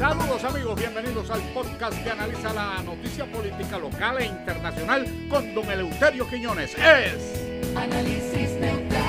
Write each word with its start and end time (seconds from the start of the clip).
Saludos 0.00 0.42
amigos, 0.44 0.76
bienvenidos 0.76 1.28
al 1.28 1.42
podcast 1.52 2.02
que 2.02 2.10
analiza 2.10 2.54
la 2.54 2.82
noticia 2.82 3.30
política 3.30 3.76
local 3.76 4.16
e 4.18 4.24
internacional 4.24 5.04
con 5.28 5.54
don 5.54 5.70
Eleuterio 5.70 6.26
Quiñones. 6.26 6.74
Es... 6.78 7.76
Análisis 7.76 8.52
neutral. 8.52 9.02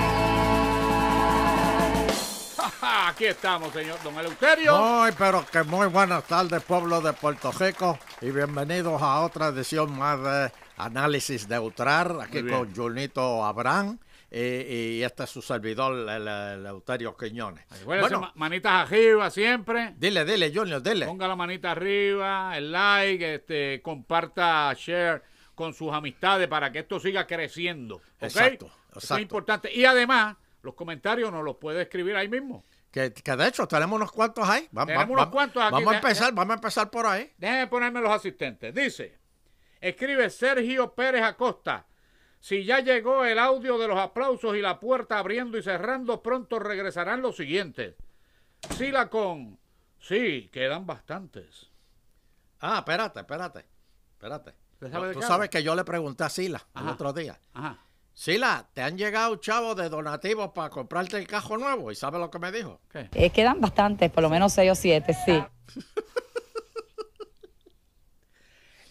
Aquí 3.08 3.24
estamos, 3.24 3.72
señor 3.72 4.04
don 4.04 4.18
Eleuterio. 4.18 4.78
Muy, 4.78 5.14
pero 5.14 5.46
que 5.50 5.64
muy 5.64 5.88
buenas 5.88 6.26
tardes, 6.26 6.62
pueblo 6.62 7.00
de 7.00 7.14
Puerto 7.14 7.54
Rico, 7.54 7.98
y 8.20 8.32
bienvenidos 8.32 9.02
a 9.02 9.22
otra 9.22 9.48
edición 9.48 9.98
más 9.98 10.22
de 10.22 10.52
Análisis 10.76 11.48
Neutral, 11.48 12.20
aquí 12.20 12.44
con 12.44 12.76
Junito 12.76 13.46
Abraham, 13.46 13.98
y, 14.32 14.40
y 15.00 15.04
este 15.04 15.24
es 15.26 15.30
su 15.30 15.42
servidor, 15.42 15.94
el, 15.94 16.10
el 16.10 16.28
Eleuterio 16.28 17.18
Quiñones. 17.18 17.66
Bueno, 17.86 18.22
ma- 18.22 18.32
manitas 18.36 18.72
arriba 18.88 19.30
siempre. 19.30 19.94
dile, 19.98 20.24
dile, 20.24 20.52
Junior, 20.56 20.82
dile. 20.82 21.06
Ponga 21.06 21.28
la 21.28 21.36
manita 21.36 21.72
arriba, 21.72 22.58
el 22.58 22.72
like, 22.72 23.36
este, 23.36 23.82
comparta, 23.82 24.74
share 24.78 25.22
con 25.54 25.74
sus 25.74 25.92
amistades 25.94 26.48
para 26.48 26.72
que 26.72 26.80
esto 26.80 27.00
siga 27.00 27.28
creciendo. 27.28 27.96
¿ok? 27.98 28.04
Exacto, 28.22 28.66
Eso 28.68 29.00
exacto. 29.00 29.16
es 29.16 29.22
importante. 29.22 29.74
Y 29.74 29.84
además, 29.86 30.38
los 30.62 30.76
comentarios 30.76 31.32
nos 31.32 31.44
los 31.44 31.58
puede 31.58 31.82
escribir 31.82 32.16
ahí 32.16 32.30
mismo. 32.30 32.64
Que, 32.90 33.14
que 33.14 33.36
de 33.36 33.48
hecho 33.48 33.68
tenemos 33.68 33.96
unos 33.98 34.12
cuantos 34.12 34.48
ahí. 34.48 34.68
Va- 34.76 34.82
va- 34.82 34.86
Tenemos 34.86 35.08
va- 35.10 35.22
unos 35.24 35.28
cuantos 35.30 35.62
aquí. 35.64 35.72
Vamos 35.74 35.88
a 35.88 35.92
De- 35.92 35.98
empezar, 35.98 36.34
vamos 36.34 36.52
a 36.52 36.56
empezar 36.56 36.90
por 36.90 37.06
ahí. 37.06 37.32
Déjenme 37.38 37.68
ponerme 37.68 38.02
los 38.02 38.12
asistentes. 38.12 38.74
Dice, 38.74 39.18
escribe 39.80 40.30
Sergio 40.30 40.94
Pérez 40.94 41.22
Acosta. 41.24 41.86
Si 42.42 42.66
ya 42.66 42.80
llegó 42.80 43.24
el 43.24 43.38
audio 43.40 43.78
de 43.78 43.88
los 43.88 43.98
aplausos 44.00 44.58
y 44.58 44.62
la 44.62 44.80
puerta 44.80 45.20
abriendo 45.20 45.58
y 45.58 45.64
cerrando, 45.64 46.22
pronto 46.22 46.60
regresarán 46.60 47.22
los 47.22 47.38
siguientes. 47.38 47.96
Sila 48.76 49.10
con... 49.10 49.60
Sí, 50.00 50.50
quedan 50.52 50.88
bastantes. 50.88 51.70
Ah, 52.60 52.80
espérate, 52.80 53.20
espérate, 53.20 53.66
espérate. 54.14 54.54
¿Usted 54.74 54.92
sabe 54.92 55.08
de 55.10 55.14
Tú 55.14 55.22
sabes 55.22 55.50
que 55.50 55.62
yo 55.62 55.76
le 55.76 55.84
pregunté 55.84 56.24
a 56.24 56.30
Sila 56.30 56.66
el 56.76 56.90
otro 56.90 57.14
día. 57.14 57.40
Ajá. 57.54 57.78
Sila, 58.14 58.68
¿te 58.74 58.82
han 58.82 58.98
llegado 58.98 59.36
chavos 59.38 59.76
de 59.76 59.90
donativos 59.90 60.52
para 60.52 60.70
comprarte 60.70 61.18
el 61.18 61.28
cajo 61.28 61.58
nuevo? 61.58 61.92
¿Y 61.92 61.96
sabes 61.96 62.20
lo 62.20 62.30
que 62.30 62.40
me 62.40 62.52
dijo? 62.52 62.82
¿Qué? 62.92 63.10
Eh, 63.14 63.30
quedan 63.30 63.62
bastantes, 63.62 64.12
por 64.12 64.24
lo 64.24 64.30
menos 64.30 64.52
seis 64.54 64.72
o 64.72 64.76
siete, 64.76 65.16
sí. 65.26 65.44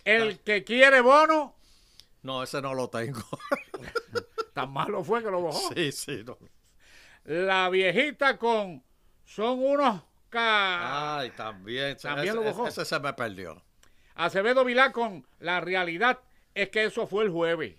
El 0.04 0.40
que 0.40 0.64
quiere 0.64 1.02
bono, 1.02 1.54
No, 2.22 2.42
ese 2.42 2.60
no 2.60 2.74
lo 2.74 2.88
tengo. 2.88 3.20
tan 4.54 4.70
malo 4.72 5.02
fue 5.04 5.22
que 5.22 5.30
lo 5.30 5.42
bajó. 5.42 5.72
sí, 5.74 5.92
sí. 5.92 6.24
no. 6.24 6.38
La 7.24 7.68
viejita 7.70 8.36
con... 8.38 8.82
Son 9.24 9.58
unos... 9.62 10.02
Ca... 10.28 11.18
Ay, 11.18 11.30
también. 11.30 11.96
También 11.96 12.28
ese, 12.28 12.36
lo 12.36 12.44
bajó. 12.44 12.66
ese 12.68 12.84
se 12.84 12.98
me 13.00 13.12
perdió. 13.12 13.62
Acevedo 14.14 14.64
Vilá 14.64 14.92
con... 14.92 15.26
La 15.38 15.60
realidad 15.60 16.20
es 16.54 16.68
que 16.70 16.84
eso 16.84 17.06
fue 17.06 17.24
el 17.24 17.30
jueves. 17.30 17.76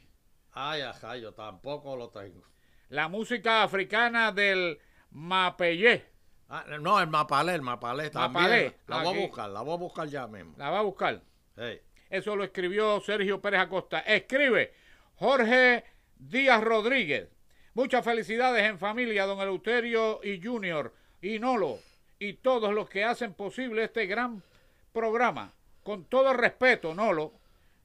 Ay, 0.54 0.82
ajá, 0.82 1.16
yo 1.18 1.34
tampoco 1.34 1.96
lo 1.96 2.10
tengo. 2.10 2.44
la 2.90 3.08
música 3.08 3.64
africana 3.64 4.32
del 4.32 4.80
Mapellé. 5.12 6.06
Ah, 6.50 6.66
no, 6.82 7.00
el 7.00 7.08
mapalé, 7.08 7.56
el 7.56 7.62
mapalé 7.62 8.10
también. 8.10 8.44
Mapalé, 8.44 8.78
La 8.88 8.98
voy 9.04 9.14
aquí. 9.14 9.18
a 9.24 9.28
buscar, 9.28 9.50
la 9.50 9.62
voy 9.62 9.74
a 9.74 9.78
buscar 9.78 10.08
ya 10.10 10.28
mismo. 10.28 10.54
La 10.58 10.70
va 10.70 10.80
a 10.80 10.82
buscar. 10.82 11.22
Hey. 11.56 11.82
Eso 12.12 12.36
lo 12.36 12.44
escribió 12.44 13.00
Sergio 13.00 13.42
Pérez 13.42 13.62
Acosta. 13.62 14.02
Escribe 14.02 14.74
Jorge 15.16 15.86
Díaz 16.18 16.62
Rodríguez. 16.62 17.30
Muchas 17.74 18.04
felicidades 18.04 18.66
en 18.66 18.78
familia, 18.78 19.26
don 19.26 19.40
Eleuterio 19.40 20.20
y 20.22 20.42
Junior 20.44 20.94
y 21.22 21.40
Nolo 21.40 21.80
y 22.20 22.34
todos 22.34 22.74
los 22.74 22.90
que 22.90 23.06
hacen 23.06 23.34
posible 23.34 23.86
este 23.86 24.08
gran 24.08 24.44
programa. 24.92 25.54
Con 25.84 26.04
todo 26.04 26.34
respeto, 26.34 26.94
Nolo, 26.94 27.32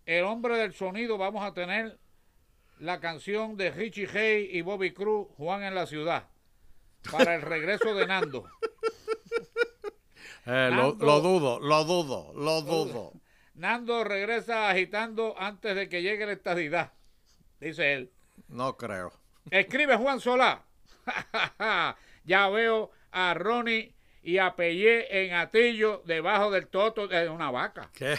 el 0.05 0.25
hombre 0.25 0.57
del 0.57 0.75
sonido, 0.75 1.17
vamos 1.17 1.45
a 1.45 1.55
tener 1.55 1.97
la 2.81 2.99
canción 2.99 3.57
de 3.57 3.71
Richie 3.71 4.09
Hay 4.13 4.51
y 4.51 4.61
Bobby 4.61 4.93
Cruz, 4.93 5.29
Juan 5.37 5.63
en 5.63 5.77
la 5.77 5.87
ciudad, 5.87 6.25
para 7.13 7.37
el 7.37 7.43
regreso 7.43 7.95
de 7.95 8.07
Nando. 8.07 8.47
Eh, 10.49 10.71
lo 10.73 10.93
dudo, 10.93 11.59
lo 11.59 11.85
dudo, 11.85 12.33
lo 12.37 12.63
dudo. 12.63 13.13
Nando 13.57 14.05
regresa 14.05 14.69
agitando 14.71 15.35
antes 15.39 15.75
de 15.75 15.89
que 15.89 16.03
llegue 16.03 16.27
la 16.27 16.33
estadidad, 16.33 16.93
dice 17.59 17.95
él. 17.95 18.13
No 18.49 18.77
creo. 18.77 19.13
Escribe 19.51 19.97
Juan 19.97 20.21
Solá. 20.21 20.63
ya 22.25 22.49
veo 22.49 22.91
a 23.13 23.35
Ronnie 23.35 23.95
y 24.23 24.39
a 24.39 24.57
Pellé 24.57 25.25
en 25.27 25.35
Atillo 25.35 26.03
debajo 26.05 26.51
del 26.51 26.67
toto 26.67 27.07
de 27.09 27.29
una 27.29 27.51
vaca. 27.51 27.91
¿Qué? 27.95 28.19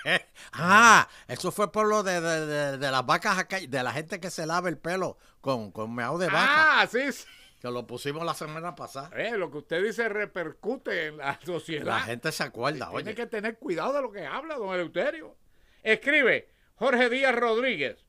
ah, 0.54 1.06
eso 1.28 1.52
fue 1.52 1.70
por 1.70 1.86
lo 1.86 2.02
de, 2.02 2.20
de, 2.20 2.46
de- 2.46 2.78
de 2.78 2.90
las 2.90 3.04
vacas 3.06 3.38
acá, 3.38 3.58
de 3.60 3.82
la 3.82 3.92
gente 3.92 4.18
que 4.18 4.30
se 4.30 4.46
lava 4.46 4.68
el 4.68 4.78
pelo 4.78 5.18
con, 5.40 5.70
con 5.70 5.94
meado 5.94 6.18
de 6.18 6.26
vaca, 6.26 6.80
Ah, 6.82 6.86
sí, 6.86 7.12
sí. 7.12 7.24
Que 7.62 7.70
lo 7.70 7.86
pusimos 7.86 8.24
la 8.24 8.34
semana 8.34 8.74
pasada. 8.74 9.10
Eh, 9.16 9.38
lo 9.38 9.48
que 9.50 9.58
usted 9.58 9.82
dice 9.84 10.08
repercute 10.08 11.06
en 11.06 11.18
la 11.18 11.38
sociedad. 11.46 11.86
La 11.86 12.00
gente 12.00 12.32
se 12.32 12.42
acuerda, 12.42 12.88
Tiene 12.90 12.96
oye. 13.10 13.14
que 13.14 13.26
tener 13.26 13.56
cuidado 13.58 13.92
de 13.94 14.02
lo 14.02 14.10
que 14.10 14.26
habla, 14.26 14.56
don 14.56 14.74
Eleuterio. 14.74 15.36
Escribe 15.84 16.50
Jorge 16.74 17.08
Díaz 17.08 17.34
Rodríguez. 17.36 18.04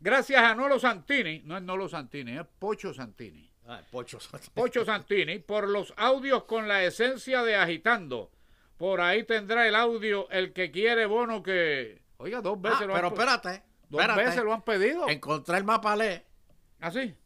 Gracias 0.00 0.42
a 0.42 0.54
Nolo 0.54 0.80
Santini, 0.80 1.42
no 1.44 1.56
es 1.56 1.62
Nolo 1.62 1.88
Santini, 1.88 2.36
es 2.38 2.46
Pocho 2.58 2.92
Santini. 2.94 3.48
Ay, 3.68 3.84
pocho. 3.92 4.18
Pocho 4.54 4.84
Santini, 4.84 5.38
por 5.38 5.68
los 5.68 5.94
audios 5.96 6.44
con 6.44 6.66
la 6.66 6.82
esencia 6.82 7.44
de 7.44 7.54
agitando. 7.54 8.32
Por 8.76 9.00
ahí 9.00 9.22
tendrá 9.22 9.68
el 9.68 9.76
audio 9.76 10.28
el 10.30 10.52
que 10.52 10.72
quiere 10.72 11.06
bono 11.06 11.42
que. 11.44 12.02
Oiga, 12.16 12.40
dos 12.40 12.60
veces 12.60 12.80
Ah, 12.80 12.86
lo 12.86 12.94
pero 12.94 13.06
han 13.08 13.14
pe- 13.14 13.20
espérate, 13.20 13.62
Dos 13.88 14.00
espérate. 14.00 14.24
veces 14.24 14.42
lo 14.44 14.52
han 14.52 14.62
pedido. 14.62 15.08
Encontré 15.08 15.58
el 15.58 15.64
mapalé. 15.64 16.24
Eso 16.80 16.90
sigue 16.98 17.16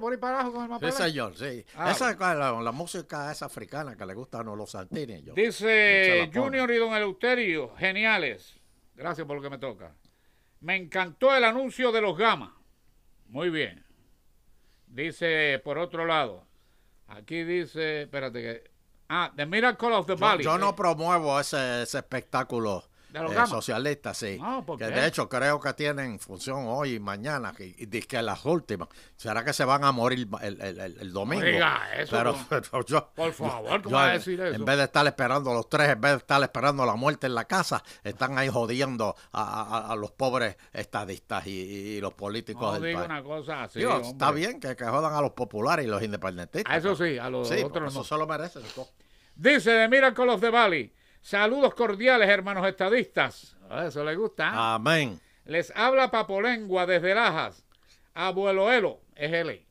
por 0.00 0.12
ahí 0.12 0.18
para 0.18 0.40
abajo 0.40 0.52
con 0.52 0.62
el 0.62 0.68
Sí, 0.68 0.72
mapalé. 0.72 0.92
señor, 0.92 1.36
sí. 1.36 1.64
Ah, 1.76 1.92
esa 1.92 2.10
es 2.10 2.18
la, 2.18 2.60
la 2.60 2.72
música 2.72 3.30
esa 3.30 3.46
africana 3.46 3.96
que 3.96 4.04
le 4.04 4.14
gusta 4.14 4.40
a 4.40 4.42
los 4.42 4.70
Santini. 4.70 5.22
Yo. 5.22 5.34
Dice. 5.34 6.28
Junior 6.34 6.70
y 6.70 6.76
Don 6.78 6.92
Eleuterio, 6.92 7.74
geniales. 7.76 8.58
Gracias 8.96 9.26
por 9.26 9.36
lo 9.36 9.42
que 9.42 9.50
me 9.50 9.58
toca. 9.58 9.94
Me 10.60 10.76
encantó 10.76 11.34
el 11.34 11.44
anuncio 11.44 11.92
de 11.92 12.00
los 12.00 12.16
Gama. 12.18 12.56
Muy 13.28 13.50
bien. 13.50 13.84
Dice 14.86 15.60
por 15.64 15.78
otro 15.78 16.04
lado. 16.04 16.46
Aquí 17.08 17.44
dice, 17.44 18.02
espérate 18.02 18.40
que. 18.42 18.71
Ah, 19.14 19.30
The 19.36 19.44
Miracle 19.46 19.92
of 19.92 20.06
the 20.06 20.12
Yo, 20.14 20.18
Valley. 20.18 20.44
yo 20.44 20.56
no 20.56 20.74
promuevo 20.74 21.38
ese, 21.38 21.82
ese 21.82 21.98
espectáculo 21.98 22.84
¿De 23.10 23.20
los 23.20 23.30
eh, 23.32 23.34
Gama? 23.34 23.46
socialista, 23.46 24.14
sí. 24.14 24.38
No, 24.40 24.64
¿por 24.64 24.78
que 24.78 24.86
de 24.86 25.06
hecho 25.06 25.28
creo 25.28 25.60
que 25.60 25.74
tienen 25.74 26.18
función 26.18 26.64
hoy 26.66 26.94
y 26.94 26.98
mañana, 26.98 27.52
que- 27.52 27.66
y, 27.76 27.86
que 27.86 28.22
las 28.22 28.42
últimas. 28.46 28.88
¿Será 29.16 29.44
que 29.44 29.52
se 29.52 29.66
van 29.66 29.84
a 29.84 29.92
morir 29.92 30.26
el, 30.40 30.58
el- 30.62 30.80
el- 30.80 30.98
el 30.98 31.12
domingo? 31.12 31.44
diga 31.44 31.90
eso, 31.94 32.16
pero, 32.16 32.32
no. 32.32 32.38
pero 32.48 32.86
yo, 32.86 33.10
Por 33.14 33.34
favor, 33.34 33.82
¿cómo 33.82 33.90
yo, 33.90 33.96
va 33.96 34.04
a 34.06 34.12
en- 34.12 34.18
decir 34.18 34.40
eso? 34.40 34.54
En 34.56 34.64
vez 34.64 34.78
de 34.78 34.84
estar 34.84 35.06
esperando 35.06 35.52
los 35.52 35.68
tres, 35.68 35.90
en 35.90 36.00
vez 36.00 36.12
de 36.12 36.16
estar 36.16 36.42
esperando 36.42 36.86
la 36.86 36.94
muerte 36.94 37.26
en 37.26 37.34
la 37.34 37.44
casa, 37.44 37.84
están 38.02 38.38
ahí 38.38 38.48
jodiendo 38.48 39.14
a, 39.30 39.42
a- 39.88 39.92
a 39.92 39.96
los 39.96 40.12
pobres 40.12 40.56
estadistas 40.72 41.46
y, 41.46 41.50
y 41.50 42.00
los 42.00 42.14
políticos 42.14 42.62
No 42.62 42.72
del 42.72 42.82
digo 42.82 42.98
país. 43.00 43.10
una 43.10 43.22
cosa 43.22 43.64
así. 43.64 43.82
Está 43.82 44.30
bien 44.30 44.58
que, 44.58 44.74
que 44.74 44.86
jodan 44.86 45.12
a 45.12 45.20
los 45.20 45.32
populares 45.32 45.84
y 45.84 45.88
los 45.90 46.02
independentistas. 46.02 46.72
A 46.72 46.78
eso 46.78 46.96
pero- 46.96 47.10
sí, 47.12 47.18
a 47.18 47.28
los 47.28 47.46
Sí, 47.46 47.62
otros 47.62 47.90
eso 47.92 47.98
no. 47.98 48.04
se 48.06 48.16
lo 48.16 48.26
merecen. 48.26 48.62
Dice 49.34 49.70
The 49.70 49.88
Miracle 49.88 50.30
of 50.30 50.40
the 50.40 50.50
Valley. 50.50 50.92
Saludos 51.20 51.74
cordiales, 51.74 52.28
hermanos 52.28 52.66
estadistas. 52.66 53.56
A 53.70 53.86
eso 53.86 54.04
le 54.04 54.16
gusta. 54.16 54.48
¿eh? 54.48 54.52
Amén. 54.54 55.20
Les 55.44 55.72
habla 55.74 56.10
Papolengua 56.10 56.86
desde 56.86 57.14
Lajas. 57.14 57.64
Abuelo 58.14 58.72
Elo, 58.72 59.00
es 59.14 59.32
él. 59.32 59.64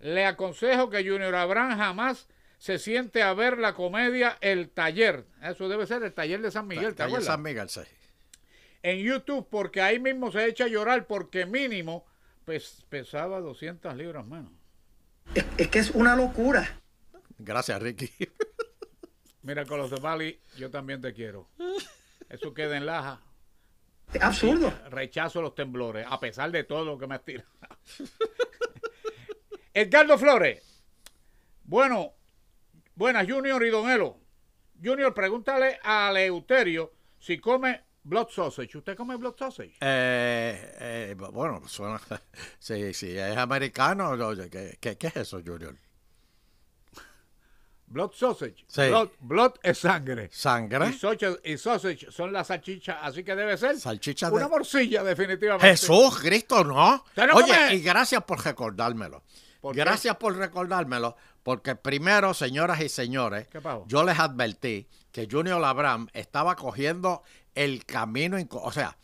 Le 0.00 0.24
aconsejo 0.24 0.90
que 0.90 0.98
Junior 0.98 1.34
Abraham 1.34 1.76
jamás 1.76 2.28
se 2.58 2.78
siente 2.78 3.22
a 3.22 3.34
ver 3.34 3.58
la 3.58 3.74
comedia 3.74 4.38
El 4.40 4.70
Taller. 4.70 5.26
Eso 5.42 5.68
debe 5.68 5.86
ser 5.86 6.02
el 6.02 6.12
Taller 6.12 6.40
de 6.40 6.50
San 6.50 6.66
Miguel, 6.66 6.94
¿te 6.94 7.02
acuerdas? 7.02 7.26
San 7.26 7.42
Miguel, 7.42 7.68
sí. 7.68 7.80
En 8.82 8.98
YouTube, 8.98 9.48
porque 9.50 9.82
ahí 9.82 9.98
mismo 9.98 10.30
se 10.30 10.46
echa 10.46 10.64
a 10.64 10.68
llorar 10.68 11.06
porque 11.06 11.44
mínimo 11.44 12.06
pues, 12.44 12.84
pesaba 12.88 13.40
200 13.40 13.94
libras 13.96 14.24
menos. 14.26 14.52
Es, 15.34 15.44
es 15.58 15.68
que 15.68 15.78
es 15.80 15.90
una 15.90 16.14
locura. 16.14 16.80
Gracias, 17.38 17.82
Ricky. 17.82 18.10
Mira, 19.46 19.64
con 19.64 19.78
los 19.78 19.90
de 19.90 20.00
Bali, 20.00 20.40
yo 20.56 20.72
también 20.72 21.00
te 21.00 21.14
quiero. 21.14 21.48
Eso 22.28 22.52
queda 22.52 22.76
en 22.76 22.84
Laja. 22.84 23.20
Absurdo. 24.20 24.74
Rechazo 24.90 25.40
los 25.40 25.54
temblores, 25.54 26.04
a 26.10 26.18
pesar 26.18 26.50
de 26.50 26.64
todo 26.64 26.84
lo 26.84 26.98
que 26.98 27.06
me 27.06 27.14
has 27.14 27.24
tirado. 27.24 27.48
Edgardo 29.72 30.18
Flores. 30.18 30.82
Bueno, 31.62 32.14
buenas, 32.96 33.24
Junior 33.30 33.64
y 33.64 33.70
Don 33.70 33.88
Elo. 33.88 34.18
Junior, 34.82 35.14
pregúntale 35.14 35.78
a 35.80 36.10
Leuterio 36.10 36.92
si 37.20 37.38
come 37.38 37.84
Blood 38.02 38.30
sausage. 38.30 38.76
¿Usted 38.76 38.96
come 38.96 39.16
blood 39.16 39.36
sausage? 39.36 39.76
Eh, 39.80 40.76
eh, 40.80 41.14
bueno, 41.16 41.62
suena. 41.68 42.00
Sí, 42.58 42.92
sí, 42.94 43.16
es 43.16 43.36
americano. 43.36 44.10
oye, 44.10 44.50
¿Qué, 44.50 44.76
qué, 44.80 44.98
qué 44.98 45.06
es 45.06 45.16
eso, 45.16 45.40
Junior? 45.44 45.76
Blood 47.88 48.12
sausage. 48.14 48.64
Sí. 48.66 48.88
Blood, 48.88 49.08
blood 49.20 49.52
es 49.62 49.78
sangre. 49.78 50.28
¿Sangre? 50.32 50.88
Y 50.88 50.92
sausage, 50.94 51.40
y 51.44 51.56
sausage 51.56 52.10
son 52.10 52.32
las 52.32 52.48
salchichas, 52.48 52.98
así 53.00 53.22
que 53.22 53.36
debe 53.36 53.56
ser 53.56 53.78
Salchicha 53.78 54.28
una 54.30 54.44
de. 54.44 54.50
morcilla, 54.50 55.04
definitivamente. 55.04 55.68
Jesús, 55.68 56.18
Cristo, 56.20 56.64
no. 56.64 56.96
¿Usted 57.06 57.26
no 57.28 57.34
Oye, 57.34 57.46
come? 57.54 57.74
y 57.74 57.80
gracias 57.82 58.24
por 58.24 58.44
recordármelo. 58.44 59.22
¿Por 59.60 59.74
qué? 59.74 59.80
gracias 59.80 60.16
por 60.16 60.36
recordármelo, 60.36 61.16
porque 61.42 61.74
primero, 61.76 62.34
señoras 62.34 62.80
y 62.80 62.88
señores, 62.88 63.48
yo 63.86 64.04
les 64.04 64.18
advertí 64.18 64.86
que 65.12 65.26
Junior 65.30 65.60
Labram 65.60 66.08
estaba 66.12 66.54
cogiendo 66.56 67.22
el 67.54 67.84
camino, 67.86 68.36
o 68.50 68.70
sea, 68.72 68.96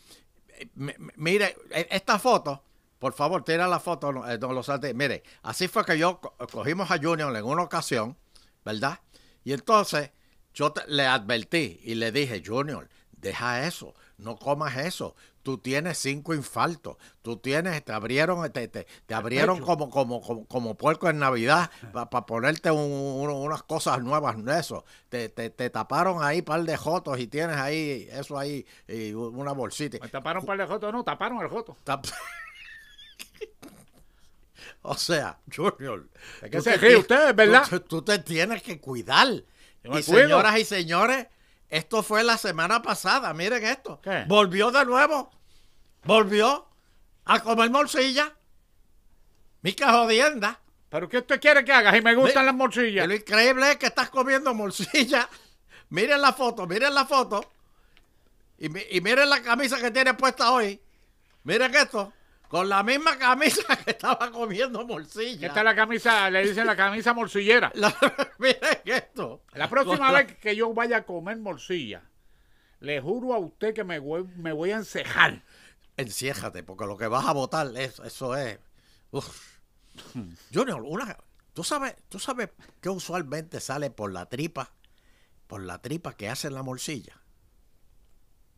mire, 1.17 1.57
e- 1.71 1.89
esta 1.91 2.19
foto, 2.19 2.63
por 2.99 3.13
favor, 3.13 3.43
tira 3.45 3.67
la 3.67 3.81
foto, 3.81 4.13
no, 4.13 4.29
eh, 4.31 4.39
no 4.39 4.53
lo 4.53 4.63
salte. 4.63 4.95
Mire, 4.95 5.23
así 5.43 5.69
fue 5.69 5.85
que 5.85 5.99
yo 5.99 6.21
co- 6.21 6.35
cogimos 6.53 6.91
a 6.91 6.99
Junior 6.99 7.35
en 7.37 7.45
una 7.45 7.63
ocasión, 7.63 8.17
¿verdad? 8.65 9.01
Y 9.45 9.53
entonces 9.53 10.11
yo 10.55 10.73
te- 10.73 10.87
le 10.89 11.07
advertí 11.07 11.81
y 11.83 11.95
le 11.95 12.13
dije, 12.13 12.43
Junior, 12.45 12.89
deja 13.13 13.67
eso, 13.67 13.95
no 14.19 14.37
comas 14.37 14.77
eso. 14.77 15.15
Tú 15.43 15.59
tienes 15.59 15.99
cinco 15.99 16.35
infartos, 16.35 16.99
tú 17.21 17.37
tienes, 17.37 17.85
te 17.85 17.93
abrieron, 17.93 18.49
te, 18.53 18.69
te- 18.69 18.87
te 19.07 19.15
abrieron 19.15 19.59
como, 19.67 19.91
como, 19.91 20.21
como, 20.21 20.47
como 20.47 20.77
puerco 20.77 21.11
en 21.11 21.19
Navidad 21.19 21.69
para 21.93 22.09
ponerte 22.27 22.71
un- 22.71 22.81
un- 22.93 23.31
unas 23.31 23.65
cosas 23.65 24.01
nuevas 24.03 24.37
eso. 24.61 24.85
Te, 25.09 25.29
te, 25.31 25.51
te 25.51 25.69
taparon 25.71 26.23
ahí 26.23 26.43
par 26.43 26.63
de 26.63 26.77
jotos 26.77 27.19
y 27.19 27.27
tienes 27.27 27.57
ahí, 27.57 28.09
eso 28.13 28.39
ahí, 28.39 28.65
y 28.87 29.13
una 29.15 29.51
bolsita. 29.53 29.99
Me 30.01 30.09
taparon 30.09 30.43
un 30.43 30.47
par 30.47 30.59
de 30.59 30.67
jotos, 30.67 30.93
no, 30.93 31.03
taparon 31.03 31.41
el 31.43 31.49
joto. 31.49 31.77
Tap- 31.85 32.07
o 34.95 34.97
sea, 34.97 35.39
Junior. 35.55 36.09
¿De 36.41 36.51
qué 36.51 36.57
tú 36.59 36.63
se 36.63 36.71
te 36.73 36.77
ríe 36.79 36.91
ti- 36.91 36.97
usted, 36.97 37.35
verdad? 37.35 37.67
Tú, 37.69 37.81
tú 37.81 38.03
te 38.03 38.19
tienes 38.19 38.63
que 38.63 38.81
cuidar. 38.81 39.29
Yo 39.85 39.99
Y 39.99 40.03
señoras 40.03 40.59
y 40.59 40.65
señores, 40.65 41.27
esto 41.69 42.03
fue 42.03 42.23
la 42.23 42.37
semana 42.37 42.83
pasada. 42.83 43.33
Miren 43.35 43.65
esto. 43.65 44.01
¿Qué? 44.03 44.25
Volvió 44.29 44.71
de 44.71 44.85
nuevo. 44.85 45.31
Volvió 46.05 46.69
a 47.25 47.41
comer 47.41 47.71
morcilla. 47.71 48.35
Mi 49.63 49.75
jodienda. 49.79 50.61
¿Pero 50.89 51.09
qué 51.09 51.19
usted 51.19 51.41
quiere 51.41 51.65
que 51.65 51.73
haga? 51.73 51.93
Si 51.93 52.03
me 52.03 52.15
gustan 52.15 52.45
las 52.45 52.55
morcillas. 52.55 53.09
lo 53.09 53.15
increíble 53.15 53.71
es 53.71 53.77
que 53.79 53.87
estás 53.87 54.11
comiendo 54.11 54.53
morcilla. 54.53 55.29
Miren 55.89 56.21
la 56.21 56.33
foto, 56.33 56.67
miren 56.67 56.95
la 56.95 57.05
foto. 57.05 57.53
Y 58.59 58.69
miren 59.01 59.29
la 59.29 59.43
camisa 59.43 59.79
que 59.79 59.91
tiene 59.91 60.15
puesta 60.15 60.51
hoy. 60.51 60.81
Miren 61.45 61.75
esto. 61.75 62.13
Con 62.53 62.69
la 62.69 62.83
misma 62.83 63.17
camisa 63.17 63.63
que 63.83 63.93
estaba 63.93 64.31
comiendo 64.31 64.87
morcilla. 64.87 65.47
Esta 65.47 65.61
es 65.61 65.65
la 65.65 65.75
camisa, 65.75 66.29
le 66.29 66.47
dicen 66.47 66.67
la 66.67 66.77
camisa 66.77 67.15
morcillera. 67.15 67.73
La- 67.77 67.97
miren 68.39 68.61
esto. 68.85 69.43
La 69.55 69.71
próxima 69.71 69.97
Con 69.97 70.13
la- 70.13 70.23
vez 70.25 70.37
que 70.37 70.55
yo 70.55 70.75
vaya 70.75 70.99
a 70.99 71.03
comer 71.07 71.39
morcilla, 71.39 72.03
le 72.81 73.01
juro 73.01 73.33
a 73.33 73.39
usted 73.39 73.73
que 73.73 73.85
me 73.85 73.99
voy, 73.99 74.25
me 74.37 74.53
voy 74.53 74.71
a 74.71 74.77
encejar. 74.77 75.43
Enciéjate, 75.97 76.63
porque 76.63 76.85
lo 76.85 76.99
que 76.99 77.07
vas 77.07 77.27
a 77.27 77.33
votar, 77.33 77.69
es, 77.75 77.99
eso 78.01 78.37
es. 78.37 78.59
Uf. 79.13 79.59
Junior, 80.53 80.83
una, 80.83 81.17
¿tú 81.55 81.65
sabes, 81.65 81.97
¿tú 82.11 82.19
sabes 82.19 82.51
que 82.83 82.91
usualmente 82.91 83.61
sale 83.61 83.91
por 83.91 84.13
la 84.13 84.27
tripa? 84.29 84.73
Por 85.47 85.63
la 85.63 85.81
tripa 85.81 86.13
que 86.19 86.29
hacen 86.29 86.53
la 86.53 86.63
morcilla. 86.63 87.19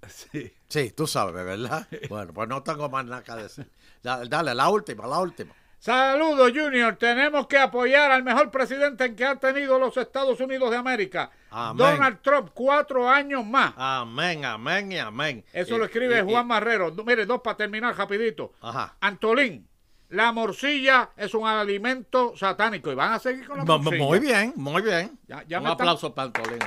Sí. 0.08 0.52
Sí, 0.68 0.90
tú 0.90 1.06
sabes, 1.06 1.34
¿verdad? 1.44 1.86
Bueno, 2.08 2.32
pues 2.32 2.48
no 2.48 2.62
tengo 2.62 2.88
más 2.88 3.04
nada 3.04 3.22
que 3.22 3.32
decir. 3.42 3.70
Dale, 4.02 4.54
la 4.54 4.68
última, 4.68 5.06
la 5.06 5.18
última. 5.20 5.54
Saludos, 5.78 6.50
Junior. 6.54 6.96
Tenemos 6.96 7.46
que 7.46 7.58
apoyar 7.58 8.10
al 8.10 8.22
mejor 8.22 8.50
presidente 8.50 9.04
en 9.04 9.14
que 9.16 9.24
han 9.26 9.38
tenido 9.38 9.78
los 9.78 9.94
Estados 9.98 10.40
Unidos 10.40 10.70
de 10.70 10.78
América. 10.78 11.30
Amén. 11.50 11.76
Donald 11.76 12.18
Trump, 12.22 12.50
cuatro 12.54 13.08
años 13.08 13.44
más. 13.44 13.74
Amén, 13.76 14.44
amén 14.46 14.92
y 14.92 14.98
amén. 14.98 15.44
Eso 15.52 15.74
Y- 15.74 15.78
lo 15.78 15.84
escribe 15.84 16.16
y- 16.16 16.20
y- 16.20 16.32
Juan 16.32 16.46
Marrero. 16.46 16.90
Mire, 17.04 17.26
dos 17.26 17.40
para 17.42 17.58
terminar 17.58 17.94
rapidito. 17.96 18.54
Ajá. 18.62 18.96
Antolín, 19.00 19.68
la 20.08 20.32
morcilla 20.32 21.10
es 21.18 21.34
un 21.34 21.46
alimento 21.46 22.34
satánico 22.34 22.90
y 22.90 22.94
van 22.94 23.12
a 23.12 23.18
seguir 23.18 23.46
con 23.46 23.58
la 23.58 23.64
morcilla. 23.64 24.02
Muy 24.04 24.18
bien, 24.20 24.52
muy 24.56 24.80
bien. 24.80 25.18
Ya- 25.28 25.44
ya 25.46 25.58
Un 25.60 25.66
están- 25.66 25.72
aplauso 25.72 26.14
para 26.14 26.26
Antolín. 26.28 26.60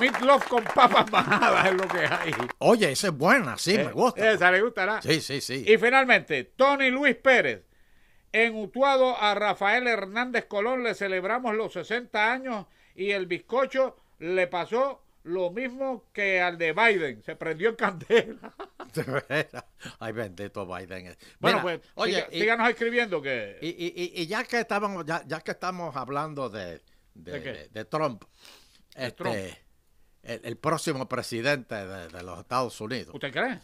Meatloaf 0.00 0.46
con 0.48 0.64
papas 0.64 1.10
bajadas 1.10 1.66
es 1.66 1.74
lo 1.74 1.88
que 1.88 1.98
hay. 2.06 2.32
Oye, 2.58 2.92
esa 2.92 3.08
es 3.08 3.12
buena, 3.14 3.56
sí, 3.58 3.76
me 3.76 3.92
gusta. 3.92 4.30
Esa 4.32 4.50
le 4.50 4.60
gustará. 4.62 5.00
Sí, 5.02 5.20
sí, 5.20 5.40
sí. 5.40 5.64
Y 5.66 5.76
finalmente, 5.78 6.44
Tony 6.44 6.90
Luis 6.90 7.16
Pérez. 7.16 7.62
En 8.32 8.56
Utuado 8.56 9.16
a 9.16 9.32
Rafael 9.36 9.86
Hernández 9.86 10.46
Colón 10.46 10.82
le 10.82 10.94
celebramos 10.94 11.54
los 11.54 11.72
60 11.74 12.32
años 12.32 12.66
y 12.96 13.12
el 13.12 13.26
bizcocho 13.26 13.96
le 14.18 14.48
pasó 14.48 15.04
lo 15.22 15.52
mismo 15.52 16.04
que 16.12 16.40
al 16.40 16.58
de 16.58 16.72
Biden. 16.72 17.22
Se 17.22 17.36
prendió 17.36 17.68
en 17.70 17.76
candela. 17.76 18.52
De 18.92 19.02
veras. 19.04 19.64
Ay, 20.00 20.12
bendito 20.12 20.66
Biden. 20.66 21.16
Bueno, 21.38 21.62
pues 21.62 21.80
oye, 21.94 22.14
siga- 22.24 22.28
y- 22.32 22.40
síganos 22.40 22.68
escribiendo 22.70 23.22
que... 23.22 23.58
Y, 23.62 23.68
y- 23.68 24.12
y- 24.22 24.26
ya 24.26 24.42
que 24.44 24.58
estábamos, 24.58 25.04
ya, 25.06 25.22
ya 25.26 25.40
que 25.40 25.52
estamos 25.52 25.94
hablando 25.96 26.48
de, 26.50 26.80
de, 27.14 27.40
¿De 27.40 27.68
de 27.68 27.84
Trump, 27.84 28.24
este, 28.96 29.12
Trump. 29.12 29.36
El, 30.24 30.40
el 30.44 30.56
próximo 30.56 31.08
presidente 31.08 31.74
de, 31.74 32.08
de 32.08 32.22
los 32.22 32.38
Estados 32.40 32.80
Unidos. 32.80 33.14
¿Usted 33.14 33.32
cree? 33.32 33.60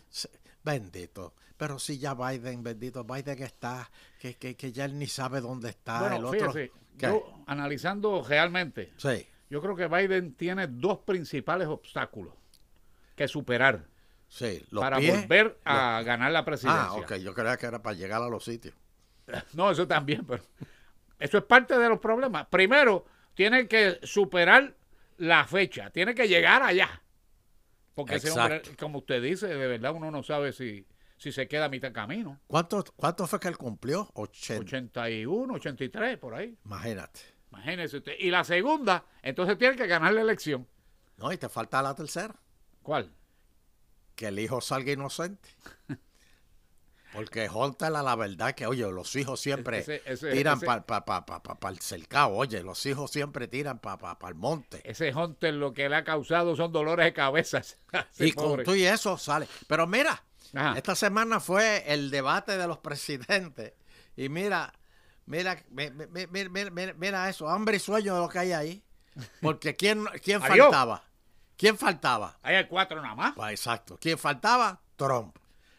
Bendito. 0.62 1.34
Pero 1.56 1.78
si 1.78 1.98
ya 1.98 2.14
Biden, 2.14 2.62
bendito, 2.62 3.04
Biden 3.04 3.42
está, 3.42 3.90
que, 4.18 4.34
que, 4.36 4.56
que 4.56 4.72
ya 4.72 4.84
él 4.86 4.98
ni 4.98 5.06
sabe 5.06 5.40
dónde 5.40 5.70
está 5.70 6.16
el 6.16 6.22
bueno, 6.22 6.28
otro. 6.28 6.52
fíjese, 6.52 6.72
¿Qué? 6.98 7.06
yo 7.06 7.42
analizando 7.46 8.24
realmente, 8.26 8.92
Sí, 8.96 9.26
yo 9.50 9.60
creo 9.60 9.76
que 9.76 9.86
Biden 9.88 10.34
tiene 10.34 10.66
dos 10.68 10.98
principales 11.00 11.68
obstáculos 11.68 12.32
que 13.14 13.28
superar 13.28 13.84
sí. 14.28 14.64
Los 14.70 14.82
para 14.82 14.96
pies, 14.98 15.20
volver 15.20 15.58
a 15.64 16.00
ganar 16.02 16.30
la 16.32 16.38
los- 16.40 16.46
presidencia. 16.46 16.82
Ah, 16.82 16.94
ok, 16.94 17.14
yo 17.16 17.34
creía 17.34 17.56
que 17.58 17.66
era 17.66 17.82
para 17.82 17.96
llegar 17.96 18.22
a 18.22 18.28
los 18.28 18.44
sitios. 18.44 18.74
No, 19.52 19.70
eso 19.70 19.86
también, 19.86 20.24
pero 20.26 20.42
eso 21.18 21.38
es 21.38 21.44
parte 21.44 21.76
de 21.78 21.88
los 21.90 21.98
problemas. 22.00 22.46
Primero, 22.48 23.04
tiene 23.34 23.68
que 23.68 23.98
superar 24.02 24.74
la 25.20 25.46
fecha, 25.46 25.90
tiene 25.90 26.14
que 26.14 26.28
llegar 26.28 26.62
allá. 26.62 27.02
Porque 27.94 28.16
ese 28.16 28.30
hombre, 28.30 28.62
como 28.78 28.98
usted 28.98 29.22
dice, 29.22 29.46
de 29.48 29.66
verdad 29.66 29.94
uno 29.94 30.10
no 30.10 30.22
sabe 30.22 30.52
si, 30.52 30.86
si 31.16 31.32
se 31.32 31.46
queda 31.46 31.66
a 31.66 31.68
mitad 31.68 31.92
camino. 31.92 32.40
¿Cuánto, 32.46 32.84
¿Cuánto 32.96 33.26
fue 33.26 33.38
que 33.38 33.48
él 33.48 33.58
cumplió? 33.58 34.08
80. 34.14 34.62
81, 34.62 35.54
83, 35.54 36.18
por 36.18 36.34
ahí. 36.34 36.56
Imagínate. 36.64 37.20
Imagínese 37.50 37.98
usted. 37.98 38.12
Y 38.18 38.30
la 38.30 38.44
segunda, 38.44 39.04
entonces 39.22 39.58
tiene 39.58 39.76
que 39.76 39.86
ganar 39.86 40.12
la 40.12 40.22
elección. 40.22 40.66
No, 41.18 41.32
y 41.32 41.36
te 41.36 41.48
falta 41.48 41.82
la 41.82 41.94
tercera. 41.94 42.34
¿Cuál? 42.82 43.12
que 44.20 44.28
el 44.28 44.38
hijo 44.38 44.60
salga 44.60 44.92
inocente. 44.92 45.48
Porque 47.12 47.48
Hunter, 47.48 47.94
a 47.96 48.02
la 48.02 48.14
verdad 48.14 48.54
que, 48.54 48.66
oye, 48.66 48.88
los 48.90 49.16
hijos 49.16 49.40
siempre 49.40 49.78
Ese- 49.80 50.02
ese- 50.04 50.30
tiran 50.30 50.60
para 50.60 50.86
pa, 50.86 51.04
pa, 51.04 51.26
pa, 51.26 51.42
pa- 51.42 51.58
pa 51.58 51.68
el 51.70 51.80
cercado. 51.80 52.30
Oye, 52.34 52.62
los 52.62 52.84
hijos 52.86 53.10
siempre 53.10 53.48
tiran 53.48 53.78
para 53.80 53.98
pa, 53.98 54.18
pa 54.18 54.28
el 54.28 54.36
monte. 54.36 54.80
Ese 54.88 55.12
Hunter 55.12 55.54
lo 55.54 55.72
que 55.72 55.88
le 55.88 55.96
ha 55.96 56.04
causado 56.04 56.54
son 56.54 56.70
dolores 56.72 57.04
de 57.06 57.12
cabeza. 57.12 57.62
Y 58.18 58.32
con 58.32 58.62
tú 58.62 58.74
y 58.74 58.84
eso 58.84 59.18
sale. 59.18 59.48
Pero 59.66 59.86
mira, 59.88 60.22
Ajá. 60.54 60.76
esta 60.76 60.94
semana 60.94 61.40
fue 61.40 61.82
el 61.92 62.10
debate 62.10 62.56
de 62.56 62.66
los 62.68 62.78
presidentes. 62.78 63.72
Y 64.16 64.28
mira, 64.28 64.72
mira, 65.26 65.60
mi- 65.70 65.90
mi- 65.90 66.06
mi- 66.06 66.26
mi- 66.26 66.48
mi- 66.48 66.70
mi- 66.70 66.92
mira 66.94 67.28
eso, 67.28 67.48
hambre 67.48 67.76
y 67.76 67.80
sueño 67.80 68.14
de 68.14 68.20
lo 68.20 68.28
que 68.28 68.38
hay 68.38 68.52
ahí. 68.52 68.84
Porque 69.40 69.74
¿quién, 69.74 70.04
quién 70.22 70.40
Adiós. 70.42 70.66
faltaba? 70.66 71.02
¿Quién 71.56 71.76
faltaba? 71.76 72.38
Hay 72.42 72.64
cuatro 72.68 73.02
nada 73.02 73.14
más. 73.16 73.34
Pues 73.34 73.50
exacto. 73.52 73.98
¿Quién 74.00 74.16
faltaba? 74.16 74.80
Trump. 74.96 75.36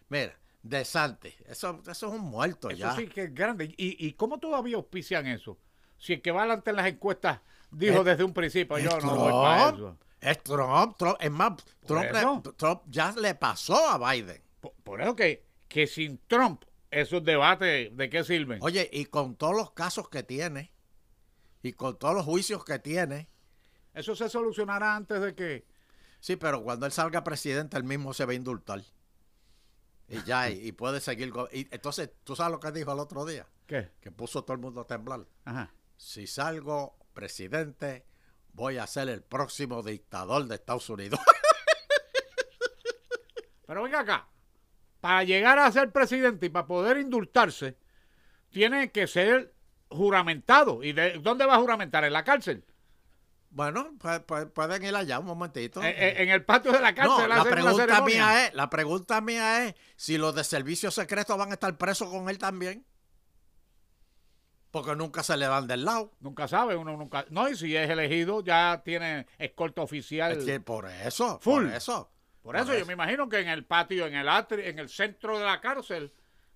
Mira, 0.09 0.35
De 0.63 0.85
Santi. 0.85 1.33
Eso, 1.47 1.81
eso 1.89 2.07
es 2.07 2.13
un 2.13 2.21
muerto 2.21 2.69
Eso 2.69 2.77
ya. 2.79 2.95
sí 2.95 3.07
que 3.07 3.23
es 3.23 3.33
grande. 3.33 3.65
¿Y, 3.77 4.05
¿Y 4.07 4.13
cómo 4.13 4.39
todavía 4.39 4.75
auspician 4.75 5.25
eso? 5.27 5.57
Si 5.97 6.13
el 6.13 6.21
que 6.21 6.31
va 6.31 6.41
adelante 6.41 6.69
en 6.69 6.75
las 6.75 6.87
encuestas 6.87 7.39
dijo 7.71 7.99
Es- 7.99 8.05
desde 8.05 8.23
un 8.23 8.33
principio, 8.33 8.77
yo 8.77 8.99
no 8.99 9.15
voy 9.15 9.31
para 9.31 9.73
Trump. 9.75 9.77
eso. 9.79 9.97
Es 10.19 10.43
Trump, 10.43 10.97
Trump. 10.97 11.17
Es 11.19 11.31
más, 11.31 11.53
Trump, 11.85 12.03
eso. 12.13 12.41
le- 12.45 12.51
Trump 12.53 12.81
ya 12.87 13.11
le 13.13 13.33
pasó 13.35 13.75
a 13.89 14.11
Biden. 14.13 14.41
Por, 14.59 14.73
por 14.83 15.01
eso 15.01 15.15
que, 15.15 15.43
que 15.67 15.87
sin 15.87 16.19
Trump, 16.27 16.63
esos 16.91 17.23
debates, 17.23 17.95
¿de 17.97 18.09
qué 18.09 18.23
sirven? 18.23 18.59
Oye, 18.61 18.87
y 18.93 19.05
con 19.05 19.35
todos 19.35 19.55
los 19.55 19.71
casos 19.71 20.09
que 20.09 20.21
tiene, 20.21 20.71
y 21.63 21.73
con 21.73 21.97
todos 21.97 22.13
los 22.13 22.25
juicios 22.25 22.63
que 22.63 22.77
tiene, 22.77 23.29
Eso 23.95 24.15
se 24.15 24.29
solucionará 24.29 24.95
antes 24.95 25.21
de 25.21 25.33
que... 25.35 25.65
sí, 26.19 26.35
pero 26.35 26.63
cuando 26.63 26.85
él 26.85 26.91
salga 26.91 27.23
presidente, 27.23 27.77
él 27.77 27.83
mismo 27.83 28.13
se 28.13 28.25
va 28.25 28.31
a 28.31 28.35
indultar. 28.35 28.81
Y 30.11 30.23
ya, 30.23 30.49
y, 30.49 30.67
y 30.67 30.71
puede 30.73 30.99
seguir. 30.99 31.33
Y 31.51 31.67
entonces, 31.73 32.11
¿tú 32.23 32.35
sabes 32.35 32.51
lo 32.51 32.59
que 32.59 32.71
dijo 32.71 32.91
el 32.91 32.99
otro 32.99 33.25
día? 33.25 33.47
¿Qué? 33.65 33.89
Que 34.01 34.11
puso 34.11 34.43
todo 34.43 34.53
el 34.53 34.59
mundo 34.59 34.81
a 34.81 34.87
temblar. 34.87 35.25
Ajá. 35.45 35.73
Si 35.97 36.27
salgo 36.27 36.97
presidente, 37.13 38.05
voy 38.53 38.77
a 38.77 38.87
ser 38.87 39.09
el 39.09 39.23
próximo 39.23 39.83
dictador 39.83 40.45
de 40.45 40.55
Estados 40.55 40.89
Unidos. 40.89 41.19
Pero 43.65 43.83
venga 43.83 44.01
acá, 44.01 44.27
para 44.99 45.23
llegar 45.23 45.57
a 45.57 45.71
ser 45.71 45.91
presidente 45.91 46.47
y 46.47 46.49
para 46.49 46.67
poder 46.67 46.97
indultarse, 46.97 47.77
tiene 48.49 48.91
que 48.91 49.07
ser 49.07 49.53
juramentado. 49.89 50.83
¿Y 50.83 50.91
de 50.91 51.19
dónde 51.19 51.45
va 51.45 51.55
a 51.55 51.59
juramentar? 51.59 52.03
¿En 52.03 52.13
la 52.13 52.23
cárcel? 52.23 52.65
Bueno, 53.53 53.97
pueden 54.53 54.85
ir 54.85 54.95
allá 54.95 55.19
un 55.19 55.25
momentito. 55.25 55.83
Eh, 55.83 55.89
eh, 55.89 56.23
en 56.23 56.29
el 56.29 56.45
patio 56.45 56.71
de 56.71 56.79
la 56.79 56.95
cárcel. 56.95 57.27
No, 57.27 57.35
la 57.35 57.43
pregunta 57.43 58.01
mía 58.01 58.45
es, 58.45 58.53
la 58.53 58.69
pregunta 58.69 59.19
mía 59.19 59.65
es 59.65 59.75
si 59.97 60.17
los 60.17 60.33
de 60.33 60.45
servicio 60.45 60.89
secreto 60.89 61.35
van 61.37 61.49
a 61.49 61.53
estar 61.53 61.77
presos 61.77 62.09
con 62.09 62.29
él 62.29 62.37
también. 62.37 62.85
Porque 64.71 64.95
nunca 64.95 65.21
se 65.21 65.35
le 65.35 65.49
van 65.49 65.67
del 65.67 65.83
lado. 65.83 66.13
Nunca 66.21 66.47
sabe, 66.47 66.77
uno 66.77 66.95
nunca. 66.95 67.25
No, 67.29 67.49
y 67.49 67.57
si 67.57 67.75
es 67.75 67.89
elegido, 67.89 68.41
ya 68.41 68.81
tiene 68.85 69.27
escolta 69.37 69.81
oficial. 69.81 70.31
Es 70.31 70.45
que 70.45 70.61
por 70.61 70.89
eso, 70.89 71.37
Full. 71.41 71.65
por 71.65 71.73
eso. 71.73 72.11
Por 72.41 72.55
eso 72.55 72.75
yo 72.75 72.85
me 72.85 72.93
imagino 72.93 73.27
que 73.27 73.39
en 73.39 73.49
el 73.49 73.65
patio, 73.65 74.07
en 74.07 74.15
el 74.15 74.29
atri, 74.29 74.65
en 74.65 74.79
el 74.79 74.87
centro 74.87 75.37
de 75.37 75.45
la 75.45 75.59
cárcel, 75.59 76.13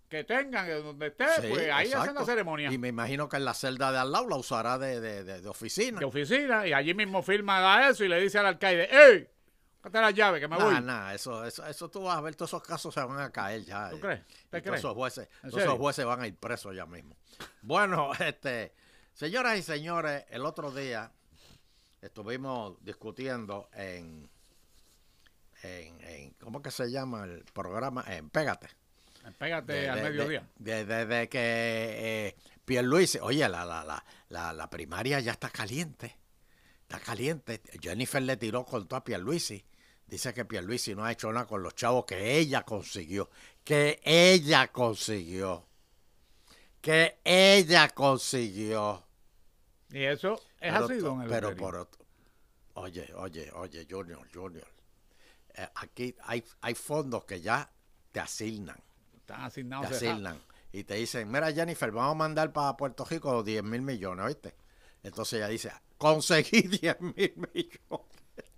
que 0.10 0.24
tengan, 0.24 0.70
eh, 0.70 0.74
donde 0.76 1.08
esté, 1.08 1.26
Sí, 1.42 1.48
pues 1.50 1.70
ahí 1.72 1.92
hacen 1.92 2.14
la 2.16 2.24
ceremonia 2.26 2.72
Y 2.72 2.78
me 2.78 2.90
imagino 2.90 3.28
que 3.28 3.38
en 3.38 3.46
la 3.46 3.54
celda 3.54 3.92
de 3.92 3.98
al 3.98 4.12
lado 4.12 4.28
la 4.30 4.36
usará 4.36 4.78
de, 4.78 5.00
de- 5.02 5.24
de- 5.24 5.42
de 5.42 5.50
oficina. 5.50 6.00
de 6.00 6.06
oficina 6.06 6.68
y 6.68 6.74
allí 6.74 6.94
mismo 6.94 7.22
firma 7.24 7.60
da 7.60 7.90
eso 7.90 8.04
y 8.04 8.08
le 8.08 8.20
dice 8.22 8.38
al 8.40 8.46
alcaide, 8.46 8.88
¡Ey! 8.92 9.28
Cállate 9.82 10.02
la 10.02 10.12
llave 10.12 10.40
que 10.40 10.48
me 10.48 10.56
voy. 10.58 10.74
Nah, 10.74 10.80
nah, 10.82 11.14
eso, 11.14 11.46
eso, 11.46 11.64
eso 11.68 11.90
tú 11.90 12.04
vas 12.04 12.18
a 12.18 12.22
ver, 12.22 12.36
todos 12.36 12.50
esos 12.50 12.64
casos 12.64 12.92
se 12.94 13.00
van 13.04 13.20
a 13.20 13.32
caer 13.32 13.64
ya. 13.64 13.90
¿Tú 13.92 13.98
Y- 13.98 14.00
crees? 14.00 14.20
y 14.20 14.24
¿Usted 14.34 14.50
todos 14.50 14.64
cree? 14.64 14.76
esos 14.80 14.94
jueces, 14.96 15.30
¿En 15.44 15.50
todos 15.52 15.64
esos 15.64 15.78
jueces 15.78 16.06
van 16.06 16.22
a 16.22 16.28
ir 16.28 16.36
presos 16.38 16.76
ya 16.76 16.86
mismo. 16.88 17.16
Bueno, 17.62 18.12
este, 18.20 18.74
señoras 19.14 19.58
y 19.60 19.62
señores, 19.64 20.26
el 20.30 20.44
otro 20.46 20.72
día 20.72 21.12
estuvimos 22.02 22.84
discutiendo 22.84 23.70
en, 23.74 24.30
en, 25.64 26.02
en 26.02 26.30
¿cómo 26.40 26.62
que 26.62 26.72
se 26.72 26.90
llama 26.92 27.26
el 27.26 27.44
programa? 27.54 28.04
En 28.08 28.30
Pégate. 28.30 28.68
Pégate 29.34 29.74
De- 29.74 29.90
al 29.90 29.98
de- 30.04 30.10
mediodía. 30.10 30.50
De, 30.58 30.86
de- 30.86 31.06
de 31.06 31.30
que 31.30 31.40
eh, 31.42 32.36
Pierluisi, 32.64 33.20
oye, 33.20 33.48
la, 33.50 33.66
la, 33.66 33.84
la, 33.84 34.04
la, 34.30 34.54
la 34.54 34.70
primaria 34.70 35.20
ya 35.20 35.32
está 35.34 35.50
caliente. 35.50 36.18
Está 36.82 37.00
caliente. 37.00 37.62
Jennifer 37.82 38.22
le 38.22 38.38
tiró 38.38 38.66
con 38.66 38.88
todo 38.88 38.98
a 38.98 39.04
Pierluisi. 39.04 39.66
Dice 40.08 40.34
que 40.34 40.46
Pierluisi 40.46 40.94
no 40.94 41.04
ha 41.04 41.12
hecho 41.12 41.32
nada 41.32 41.48
con 41.48 41.64
los 41.64 41.74
chavos 41.76 42.06
que 42.06 42.38
ella 42.38 42.64
consiguió. 42.64 43.30
Que 43.64 44.00
ella 44.04 44.68
consiguió. 44.72 45.68
Que 46.82 47.20
ella 47.24 47.90
consiguió. 47.90 49.04
Y 49.90 50.04
eso 50.04 50.36
es 50.60 50.72
Pero 50.74 50.86
así, 50.86 50.96
don 50.98 51.28
Pero 51.28 51.56
por 51.56 51.76
otro. 51.76 52.06
Oye, 52.76 53.12
oye, 53.16 53.52
oye, 53.54 53.88
Junior, 53.90 54.28
Junior. 54.32 54.68
Eh, 55.56 55.68
aquí 55.76 56.16
hay, 56.24 56.44
hay 56.62 56.76
fondos 56.76 57.26
que 57.26 57.42
ya 57.42 57.72
te 58.12 58.20
asignan 58.20 58.78
Están 59.26 59.42
asignados. 59.42 59.90
te 59.90 59.96
asignan 59.96 60.40
y 60.72 60.84
te 60.84 60.94
dicen, 60.96 61.32
mira 61.32 61.52
Jennifer, 61.52 61.92
vamos 61.92 62.12
a 62.12 62.16
mandar 62.16 62.54
para 62.54 62.78
Puerto 62.78 63.04
Rico 63.06 63.42
10 63.42 63.64
mil 63.64 63.82
millones, 63.82 64.24
¿oíste? 64.24 64.56
Entonces 65.02 65.34
ella 65.40 65.48
dice, 65.48 65.72
conseguí 65.98 66.62
10 66.82 67.02
mil 67.02 67.34
millones. 67.54 68.52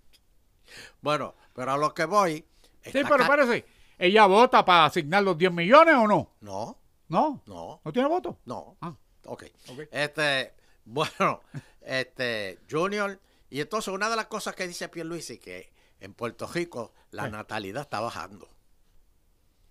bueno, 1.00 1.34
pero 1.54 1.72
a 1.72 1.76
lo 1.78 1.94
que 1.94 2.04
voy... 2.04 2.44
Sí, 2.82 3.00
pero 3.08 3.26
parece, 3.26 3.64
¿ella 3.98 4.26
vota 4.26 4.62
para 4.64 4.84
asignar 4.86 5.22
los 5.22 5.38
10 5.38 5.52
millones 5.52 5.94
o 5.94 6.06
no? 6.06 6.34
No, 6.40 6.78
¿No? 7.08 7.42
no, 7.46 7.80
¿No 7.84 7.92
tiene 7.92 8.08
voto? 8.08 8.38
no. 8.44 8.76
Ah. 8.82 8.94
Ok. 9.24 9.44
Ok. 9.70 9.80
Este, 9.90 10.54
bueno, 10.84 11.40
este, 11.80 12.58
Junior, 12.70 13.18
y 13.48 13.60
entonces 13.60 13.92
una 13.92 14.08
de 14.10 14.16
las 14.16 14.26
cosas 14.26 14.54
que 14.54 14.66
dice 14.68 14.88
Pierluisi 14.90 15.38
que 15.38 15.72
en 16.00 16.12
Puerto 16.14 16.46
Rico 16.46 16.92
la 17.10 17.24
Sí. 17.26 17.30
natalidad 17.32 17.82
está 17.82 18.00
bajando. 18.00 18.48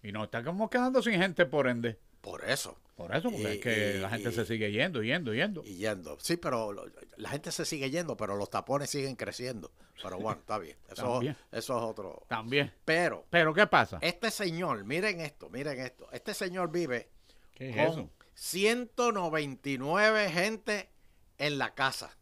Y 0.08 0.12
no 0.14 0.24
está 0.24 0.42
como 0.44 0.70
quedando 0.70 1.02
sin 1.02 1.20
gente 1.20 1.46
por 1.46 1.68
ende. 1.68 2.00
Por 2.22 2.46
eso. 2.46 2.78
Por 2.96 3.14
eso, 3.16 3.30
porque 3.30 3.44
Y- 3.44 3.56
es 3.58 3.60
que 3.62 3.96
y- 3.98 4.00
la 4.00 4.10
gente 4.10 4.30
y- 4.30 4.32
se 4.34 4.46
sigue 4.46 4.72
yendo, 4.72 5.04
yendo, 5.04 5.34
yendo. 5.34 5.64
y 5.66 5.76
yendo. 5.76 6.18
Sí, 6.20 6.38
pero 6.38 6.72
lo- 6.72 6.86
la 7.18 7.30
gente 7.30 7.52
se 7.52 7.66
sigue 7.66 7.90
yendo, 7.92 8.16
pero 8.16 8.36
los 8.38 8.50
tapones 8.50 8.90
siguen 8.90 9.16
creciendo. 9.16 9.72
Pero 10.02 10.18
bueno, 10.18 10.40
está 10.40 10.58
bien. 10.60 10.78
Eso, 10.90 11.12
También. 11.14 11.36
eso 11.52 11.78
es 11.78 11.84
otro. 11.84 12.24
También. 12.30 12.74
Pero 12.86 13.26
Pero 13.30 13.54
¿qué 13.54 13.68
pasa? 13.68 14.00
este 14.02 14.32
señor, 14.32 14.84
miren 14.86 15.20
esto, 15.20 15.50
miren 15.50 15.80
esto. 15.80 16.08
Este 16.12 16.34
señor 16.34 16.72
vive 16.72 17.10
¿Qué 17.54 17.70
es 17.70 17.76
con 17.76 17.86
eso? 17.86 18.10
199 18.34 20.30
gente 20.32 20.90
en 21.38 21.58
la 21.58 21.74
casa. 21.76 22.18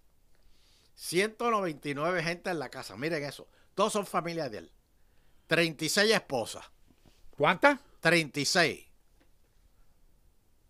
199 0.96 2.24
gente 2.24 2.50
en 2.50 2.60
la 2.60 2.70
casa. 2.70 2.96
Miren 2.98 3.24
eso. 3.24 3.48
Todos 3.76 3.94
son 3.94 4.06
familia 4.06 4.50
de 4.50 4.60
él. 4.60 4.72
36 5.48 6.12
esposas. 6.14 6.66
¿Cuántas? 7.38 7.80
36. 8.02 8.86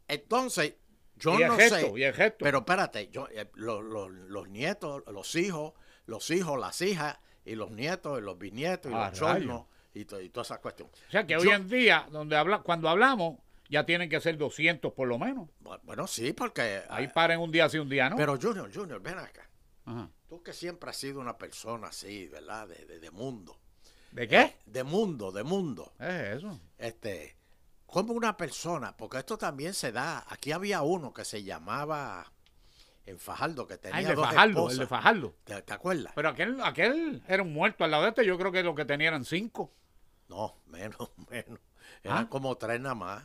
Entonces, 0.08 0.76
yo 1.16 1.40
y 1.40 1.44
el 1.44 1.48
no 1.50 1.56
gesto, 1.58 1.76
sé. 1.76 1.92
y 2.00 2.04
el 2.04 2.14
gesto. 2.14 2.38
Pero 2.40 2.60
espérate, 2.60 3.08
yo, 3.10 3.28
eh, 3.32 3.50
lo- 3.56 3.82
lo- 3.82 4.10
los 4.10 4.48
nietos, 4.50 5.04
los 5.08 5.36
hijos, 5.36 5.74
los 6.06 6.30
hijos, 6.32 6.60
las 6.60 6.82
hijas, 6.82 7.18
y 7.46 7.56
los 7.56 7.72
nietos, 7.72 8.20
y 8.20 8.22
los 8.22 8.38
bisnietos, 8.38 8.92
y 8.92 8.96
Ah, 8.96 9.10
los 9.10 9.20
chornos, 9.20 9.66
y, 9.94 10.06
to- 10.06 10.22
y 10.22 10.30
toda 10.30 10.44
esa 10.44 10.60
cuestión. 10.62 10.90
o 10.90 11.12
sea 11.12 11.26
que 11.26 11.34
yo- 11.34 11.40
hoy 11.40 11.50
en 11.50 11.68
día, 11.70 12.08
donde 12.12 12.36
habla, 12.36 12.60
cuando 12.60 12.90
hablamos, 12.90 13.40
ya 13.70 13.86
tienen 13.86 14.10
que 14.10 14.20
ser 14.22 14.38
200 14.38 14.94
por 14.94 15.08
lo 15.08 15.18
menos. 15.18 15.50
Bu- 15.64 15.80
Bueno, 15.84 16.06
sí, 16.08 16.34
porque... 16.34 16.84
Ahí 16.90 17.06
ah, 17.10 17.14
paren 17.14 17.40
un 17.40 17.52
día 17.52 17.68
sí, 17.70 17.80
un 17.80 17.90
día 17.90 18.10
no. 18.10 18.16
pero 18.16 18.38
Junior, 18.40 18.72
Junior, 18.74 19.02
ven 19.02 19.18
acá. 19.18 19.50
Ajá. 19.86 20.10
Tú 20.28 20.42
que 20.44 20.54
siempre 20.54 20.90
has 20.90 20.98
sido 20.98 21.20
una 21.20 21.38
persona 21.38 21.88
así, 21.88 22.28
¿verdad? 22.28 22.68
De, 22.68 22.86
de- 22.86 23.00
de 23.00 23.12
mundo. 23.12 23.58
¿De 24.16 24.28
qué? 24.28 24.56
De 24.66 24.84
mundo, 24.84 25.32
de 25.32 25.44
mundo. 25.44 25.94
Es 26.00 26.38
eso. 26.38 26.60
Este, 26.78 27.36
como 27.86 28.14
una 28.14 28.38
persona, 28.38 28.96
porque 28.96 29.18
esto 29.18 29.38
también 29.38 29.74
se 29.74 29.92
da. 29.92 30.26
Aquí 30.30 30.52
había 30.54 30.82
uno 30.84 31.14
que 31.14 31.26
se 31.26 31.44
llamaba 31.44 32.32
en 33.06 33.20
Fajardo, 33.20 33.68
que 33.68 33.78
tenía 33.78 33.98
Ah, 33.98 34.00
el 34.02 34.08
de 34.08 34.16
dos 34.16 34.26
Fajardo, 34.26 34.50
el 34.50 34.58
esposas. 34.58 34.80
de 34.80 34.88
Fajardo. 34.88 35.36
¿Te, 35.44 35.62
te 35.62 35.74
acuerdas? 35.74 36.14
Pero 36.16 36.30
aquel, 36.30 36.62
aquel 36.64 37.24
era 37.28 37.44
un 37.44 37.54
muerto 37.54 37.84
al 37.84 37.92
lado 37.92 38.04
de 38.04 38.10
este. 38.10 38.26
Yo 38.26 38.38
creo 38.38 38.52
que 38.52 38.64
lo 38.64 38.74
que 38.74 38.86
tenía 38.86 39.10
eran 39.10 39.26
cinco. 39.26 39.74
No, 40.30 40.56
menos, 40.68 40.98
menos. 41.30 41.60
Eran 42.02 42.26
¿Ah? 42.26 42.30
como 42.30 42.56
tres 42.58 42.80
nada 42.80 42.96
más. 42.96 43.24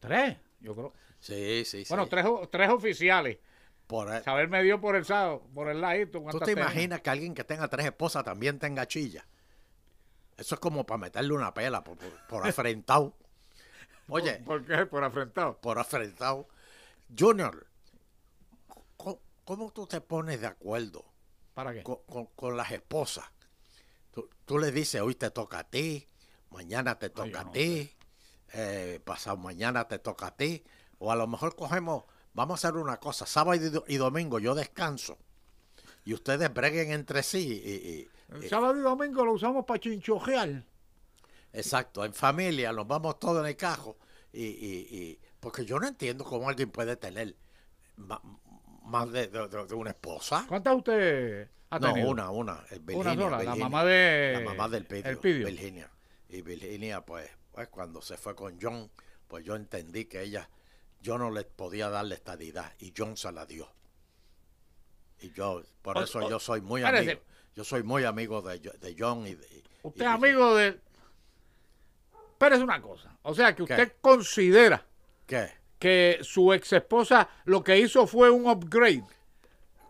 Tres, 0.00 0.36
yo 0.60 0.74
creo. 0.74 0.92
Sí, 1.18 1.64
sí, 1.64 1.84
sí. 1.84 1.88
Bueno, 1.88 2.06
tres, 2.08 2.26
tres 2.50 2.68
oficiales. 2.68 3.38
Por 3.86 4.10
ahí- 4.10 4.22
Saber 4.22 4.48
me 4.48 4.62
dio 4.62 4.80
por 4.80 4.96
el 4.96 5.04
por 5.54 5.68
el 5.70 5.80
ladito. 5.80 6.22
¿Tú 6.30 6.38
te 6.40 6.44
tenía. 6.46 6.64
imaginas 6.64 7.00
que 7.00 7.10
alguien 7.10 7.34
que 7.34 7.42
tenga 7.44 7.68
tres 7.68 7.86
esposas 7.86 8.22
también 8.22 8.58
tenga 8.58 8.86
chilla? 8.86 9.26
Eso 10.36 10.54
es 10.54 10.60
como 10.60 10.84
para 10.84 10.98
meterle 10.98 11.32
una 11.32 11.52
pela 11.54 11.82
por, 11.82 11.96
por, 11.96 12.26
por 12.28 12.46
afrentado. 12.46 13.14
Oye, 14.08 14.34
¿Por 14.38 14.64
qué? 14.64 14.86
Por 14.86 15.02
afrentado. 15.04 15.58
por 15.60 15.78
afrentado. 15.78 16.46
Junior, 17.16 17.66
¿cómo, 18.96 19.20
cómo 19.44 19.72
tú 19.72 19.86
te 19.86 20.00
pones 20.00 20.40
de 20.40 20.46
acuerdo 20.48 21.04
¿Para 21.54 21.72
qué? 21.72 21.82
con, 21.82 21.98
con- 22.06 22.26
con 22.26 22.56
las 22.56 22.70
esposas? 22.70 23.24
Tú, 24.12 24.28
tú 24.44 24.58
le 24.58 24.70
dices, 24.72 25.00
hoy 25.00 25.14
te 25.14 25.30
toca 25.30 25.60
a 25.60 25.64
ti, 25.64 26.06
mañana 26.50 26.98
te 26.98 27.10
toca 27.10 27.40
a 27.40 27.44
no 27.44 27.50
ti, 27.50 27.92
eh, 28.52 29.00
pasado 29.04 29.36
mañana 29.36 29.86
te 29.88 29.98
toca 29.98 30.28
a 30.28 30.36
ti, 30.36 30.64
o 30.98 31.12
a 31.12 31.16
lo 31.16 31.26
mejor 31.26 31.54
cogemos, 31.56 32.04
vamos 32.32 32.64
a 32.64 32.68
hacer 32.68 32.78
una 32.80 32.98
cosa, 32.98 33.26
sábado 33.26 33.54
y, 33.62 33.68
do- 33.70 33.84
y 33.88 33.96
domingo 33.96 34.38
yo 34.38 34.54
descanso, 34.54 35.18
y 36.06 36.14
ustedes 36.14 36.52
breguen 36.54 36.90
entre 36.92 37.22
sí, 37.22 37.60
y, 37.62 37.70
y- 37.70 38.08
El 38.42 38.48
sábado 38.48 38.76
y 38.78 38.80
domingo 38.80 39.24
lo 39.26 39.32
usamos 39.34 39.64
para 39.66 39.78
chinchojear. 39.80 40.64
exacto, 41.52 42.04
en 42.04 42.14
familia, 42.14 42.72
nos 42.72 42.86
vamos 42.86 43.18
todos 43.18 43.40
en 43.42 43.46
el 43.50 43.56
cajo, 43.56 43.98
y, 44.32 44.44
y- 44.44 44.86
y- 44.90 45.18
porque 45.40 45.64
yo 45.66 45.78
no 45.78 45.86
entiendo 45.86 46.24
cómo 46.24 46.48
alguien 46.48 46.70
puede 46.70 46.96
tener 46.96 47.36
más 48.84 49.10
de, 49.12 49.28
de- 49.28 49.48
de- 49.48 49.74
una 49.74 49.90
esposa. 49.90 50.44
¿Cuántas 50.48 50.76
usted 50.76 51.48
ha 51.70 51.78
No, 51.78 51.92
tenido? 51.92 52.10
una, 52.10 52.30
una. 52.30 52.52
Una 52.70 52.78
Virginia, 52.80 53.14
sola, 53.14 53.42
la 53.42 53.54
mamá 53.56 53.84
de... 53.84 54.32
La 54.34 54.40
mamá 54.40 54.68
del 54.68 54.86
Pidio, 54.86 55.10
El 55.10 55.18
Pidio. 55.18 55.46
Virginia. 55.46 55.90
Y 56.28 56.42
Virginia, 56.42 57.00
pues, 57.04 57.28
pues, 57.52 57.68
cuando 57.68 58.00
se 58.02 58.16
fue 58.16 58.34
con 58.34 58.58
John, 58.60 58.90
pues 59.28 59.44
yo 59.44 59.56
entendí 59.56 60.04
que 60.06 60.22
ella, 60.22 60.48
yo 61.00 61.18
no 61.18 61.30
le 61.30 61.44
podía 61.44 61.88
dar 61.90 62.04
la 62.06 62.14
estadidad 62.14 62.72
y 62.78 62.92
John 62.96 63.16
se 63.16 63.30
la 63.32 63.46
dio. 63.46 63.68
Y 65.20 65.32
yo, 65.32 65.62
por 65.82 65.98
O- 65.98 66.02
eso 66.04 66.18
o- 66.20 66.28
yo 66.30 66.38
soy 66.38 66.60
muy 66.60 66.82
amigo. 66.82 67.20
Yo 67.54 67.64
soy 67.64 67.82
muy 67.82 68.04
amigo 68.04 68.42
de, 68.42 68.58
de 68.58 68.96
John 68.98 69.26
y 69.26 69.34
de. 69.34 69.62
Usted 69.82 70.02
es 70.02 70.06
amigo 70.08 70.54
de... 70.54 70.78
Pero 72.38 72.56
es 72.56 72.62
una 72.62 72.82
cosa. 72.82 73.16
O 73.22 73.34
sea, 73.34 73.54
que 73.54 73.64
¿Qué? 73.64 73.72
usted 73.72 73.92
considera 74.00 74.84
¿Qué? 75.26 75.50
que 75.78 76.18
su 76.22 76.52
ex 76.52 76.72
esposa 76.74 77.28
lo 77.44 77.64
que 77.64 77.78
hizo 77.78 78.06
fue 78.06 78.28
un 78.30 78.46
upgrade. 78.46 79.04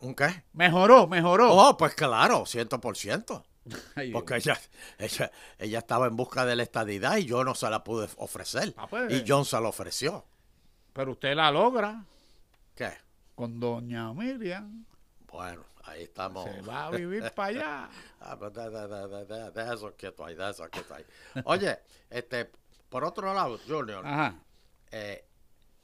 ¿Un 0.01 0.15
qué? 0.15 0.45
Mejoró, 0.53 1.07
mejoró. 1.09 1.53
Oh, 1.53 1.77
pues 1.77 1.95
claro, 1.95 2.47
ciento 2.47 2.81
por 2.81 2.97
ciento. 2.97 3.45
Ay, 3.97 4.13
Porque 4.13 4.37
ella, 4.37 4.61
ella, 4.99 5.33
ella 5.59 5.79
estaba 5.81 6.07
en 6.07 6.15
busca 6.15 6.47
de 6.47 6.55
la 6.55 6.63
estadidad 6.63 7.17
y 7.17 7.25
yo 7.25 7.43
no 7.43 7.55
se 7.57 7.69
la 7.69 7.83
pude 7.83 8.09
ofrecer. 8.19 8.75
Ah, 8.77 8.87
pues. 8.87 9.13
Y 9.13 9.25
John 9.27 9.45
se 9.45 9.61
la 9.61 9.69
ofreció. 9.69 10.25
Pero 10.93 11.13
usted 11.13 11.35
la 11.35 11.51
logra 11.51 12.05
¿Qué? 12.77 12.93
con 13.35 13.59
doña 13.59 14.13
Miriam. 14.13 14.85
Bueno, 15.37 15.65
ahí 15.85 16.05
estamos. 16.05 16.45
Se 16.51 16.63
va 16.63 16.87
a 16.87 16.91
vivir 16.91 17.31
para 17.35 17.49
allá. 17.49 17.91
Ah, 18.21 18.37
pues 18.39 18.53
de- 18.55 18.71
de- 18.71 18.89
de- 18.89 19.09
de- 19.09 19.25
de- 19.27 19.51
deja 19.51 19.75
eso 19.75 19.95
quieto 19.97 20.25
ahí, 20.25 20.35
deja 20.35 20.51
eso 20.51 20.69
quieto 20.71 20.95
ahí. 20.95 21.05
Oye, 21.45 21.79
este, 22.11 22.51
por 22.89 23.05
otro 23.05 23.33
lado, 23.35 23.59
Junior, 23.69 24.03
eh, 24.91 25.25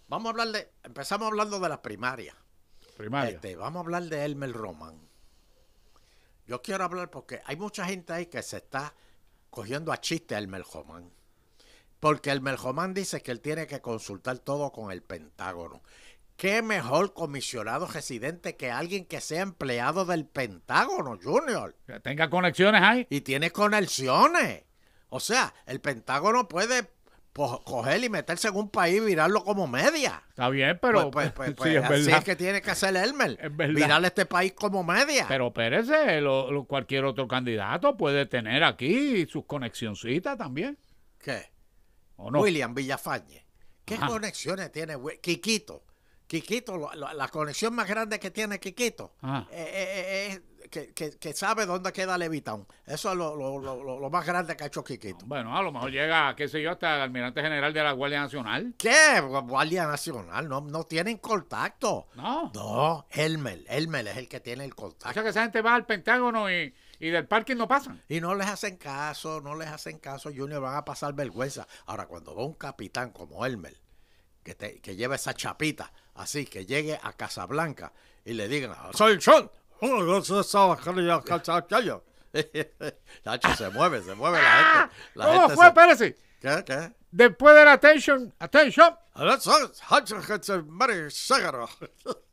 vamos 0.09 0.27
a 0.27 0.31
hablar 0.31 0.49
de, 0.49 0.73
empezamos 0.83 1.29
hablando 1.29 1.61
de 1.61 1.69
las 1.69 1.79
primarias. 1.79 2.35
Primaria. 2.97 3.35
Este, 3.35 3.55
vamos 3.57 3.81
a 3.81 3.85
hablar 3.85 4.05
de 4.05 4.25
Elmer 4.25 4.53
Román. 4.53 4.99
Yo 6.47 6.63
quiero 6.63 6.85
hablar 6.85 7.11
porque 7.11 7.41
hay 7.45 7.57
mucha 7.57 7.85
gente 7.85 8.13
ahí 8.13 8.27
que 8.27 8.43
se 8.43 8.57
está 8.59 8.95
cogiendo 9.51 9.93
a 9.93 10.01
chiste 10.01 10.35
a 10.35 10.39
Elmer 10.39 10.65
Román. 10.73 11.11
Porque 12.01 12.31
Elmer 12.31 12.57
Román 12.59 12.95
dice 12.95 13.23
que 13.23 13.31
él 13.31 13.41
tiene 13.41 13.67
que 13.67 13.81
consultar 13.81 14.39
todo 14.41 14.73
con 14.73 14.91
el 14.91 15.03
Pentágono. 15.03 15.83
¿Qué 16.37 16.61
mejor 16.63 17.13
comisionado 17.15 17.87
residente 17.87 18.57
que 18.57 18.71
alguien 18.71 19.05
que 19.07 19.21
sea 19.21 19.43
empleado 19.43 20.05
del 20.05 20.27
Pentágono, 20.27 21.19
Junior? 21.23 21.77
Que 21.87 22.01
tenga 22.01 22.29
conexiones 22.31 22.83
ahí. 22.83 23.07
Y 23.11 23.21
tiene 23.21 23.51
conexiones. 23.53 24.65
O 25.09 25.21
sea, 25.21 25.55
el 25.67 25.81
Pentágono 25.81 26.49
puede 26.49 26.91
coger 27.33 28.03
y 28.03 28.09
meterse 28.09 28.49
en 28.49 28.57
un 28.57 28.71
país 28.71 28.97
y 28.97 29.01
virarlo 29.01 29.45
como 29.45 29.67
media. 29.67 30.23
Está 30.31 30.49
bien, 30.49 30.79
pero 30.83 31.11
pues, 31.11 31.33
pues, 31.33 31.55
pues, 31.55 31.71
sí, 31.73 31.79
pues, 31.79 31.85
es 31.85 31.85
así 31.85 32.05
verdad. 32.07 32.19
es 32.19 32.25
que 32.25 32.37
tiene 32.37 32.61
que 32.63 32.71
hacer 32.71 32.97
Elmer. 32.97 33.39
Es. 33.41 33.75
Virar 33.75 34.05
este 34.05 34.27
país 34.27 34.53
como 34.55 34.83
media. 34.83 35.27
Pero 35.29 35.49
espérese, 35.49 36.21
lo- 36.21 36.51
lo- 36.51 36.65
cualquier 36.65 37.05
otro 37.05 37.29
candidato 37.29 37.97
puede 37.97 38.27
tener 38.27 38.65
aquí 38.65 39.27
sus 39.27 39.45
conexioncitas 39.47 40.37
también. 40.37 40.77
¿Qué? 41.19 41.53
¿O 42.17 42.31
no? 42.31 42.41
William 42.41 42.75
Villafañe. 42.75 43.47
¿Qué 43.85 43.95
Ajá. 43.95 44.09
conexiones 44.09 44.73
tiene 44.73 44.97
Quiquito? 45.23 45.85
Quiquito, 46.41 46.79
lo- 46.79 46.95
lo- 46.95 47.13
la 47.13 47.29
conexión 47.29 47.75
más 47.75 47.87
grande 47.87 48.19
que 48.19 48.31
tiene 48.31 48.59
Quiquito 48.59 49.13
Ajá. 49.21 49.47
eh, 49.51 49.71
eh, 49.75 50.05
eh, 50.33 50.43
es 50.63 50.69
que, 50.71 50.95
que- 50.95 51.19
que 51.19 51.35
sabe 51.35 51.67
dónde 51.67 51.93
queda 51.93 52.17
Levitown. 52.17 52.67
Eso 52.87 53.11
es 53.11 53.17
lo, 53.19 54.09
más 54.11 54.25
grande 54.25 54.57
que 54.57 54.65
ha 54.65 54.69
hecho 54.69 54.83
Quiquito. 54.83 55.27
Bueno, 55.27 55.55
a 55.55 55.61
lo 55.63 55.71
mejor 55.71 55.91
llega, 55.91 56.35
qué 56.35 56.49
sé 56.49 56.63
yo, 56.63 56.71
hasta 56.71 56.95
el 56.97 57.03
almirante 57.03 57.43
general 57.43 57.75
de 57.75 57.83
la 57.83 57.93
Guardia 57.93 58.21
Nacional. 58.23 58.75
¿Qué? 58.79 59.21
Guardia 59.21 59.87
Nacional, 59.87 60.49
no, 60.49 60.63
no 60.63 60.85
tienen 60.85 61.19
contacto. 61.19 62.07
No. 62.15 62.51
No, 62.55 63.07
Elmer, 63.11 63.65
Elmer 63.69 64.09
es 64.09 64.17
el 64.17 64.29
que 64.29 64.41
tiene 64.41 64.65
el 64.65 64.73
O 64.73 64.77
contacto. 64.77 65.13
sea 65.13 65.23
que 65.23 65.29
esa 65.29 65.43
gente 65.43 65.61
va 65.61 65.75
al 65.75 65.85
Pentágono 65.85 66.51
y, 66.51 66.75
y 66.99 67.11
del 67.11 67.27
parking 67.29 67.57
no 67.57 67.69
pasan. 67.69 68.03
Y 68.09 68.23
no 68.23 68.35
les 68.35 68.47
hacen 68.47 68.79
caso, 68.79 69.43
no 69.43 69.55
les 69.55 69.69
hacen 69.69 69.99
caso, 69.99 70.31
Junior, 70.35 70.63
van 70.63 70.77
a 70.77 70.85
pasar 70.87 71.13
vergüenza. 71.13 71.67
Ahora, 71.85 72.07
cuando 72.07 72.35
va 72.35 72.45
un 72.47 72.55
capitán 72.55 73.11
como 73.11 73.45
Elmer, 73.45 73.79
que, 74.43 74.55
te, 74.55 74.81
que 74.81 74.97
lleva 74.97 75.15
esa 75.17 75.35
chapita, 75.35 75.93
así, 76.15 76.45
que 76.47 76.67
llegue 76.67 76.99
a 77.03 77.13
Casablanca 77.15 77.93
y 78.25 78.33
le 78.35 78.49
digan, 78.49 78.75
soy 78.95 79.21
Sean. 79.21 79.51
Nacho, 83.25 83.55
se 83.57 83.69
mueve, 83.71 84.03
se 84.03 84.15
mueve 84.15 84.41
la 84.41 84.51
gente. 84.51 84.95
La 85.15 85.27
¿Cómo 85.27 85.41
gente 85.41 85.55
fue? 85.55 85.65
se- 85.65 85.69
Espérese. 85.69 86.17
¿Qué? 86.41 86.65
¿Qué? 86.65 86.93
Después 87.11 87.55
de 87.55 87.65
la 87.65 87.73
attention, 87.75 88.33
attention. 88.39 88.97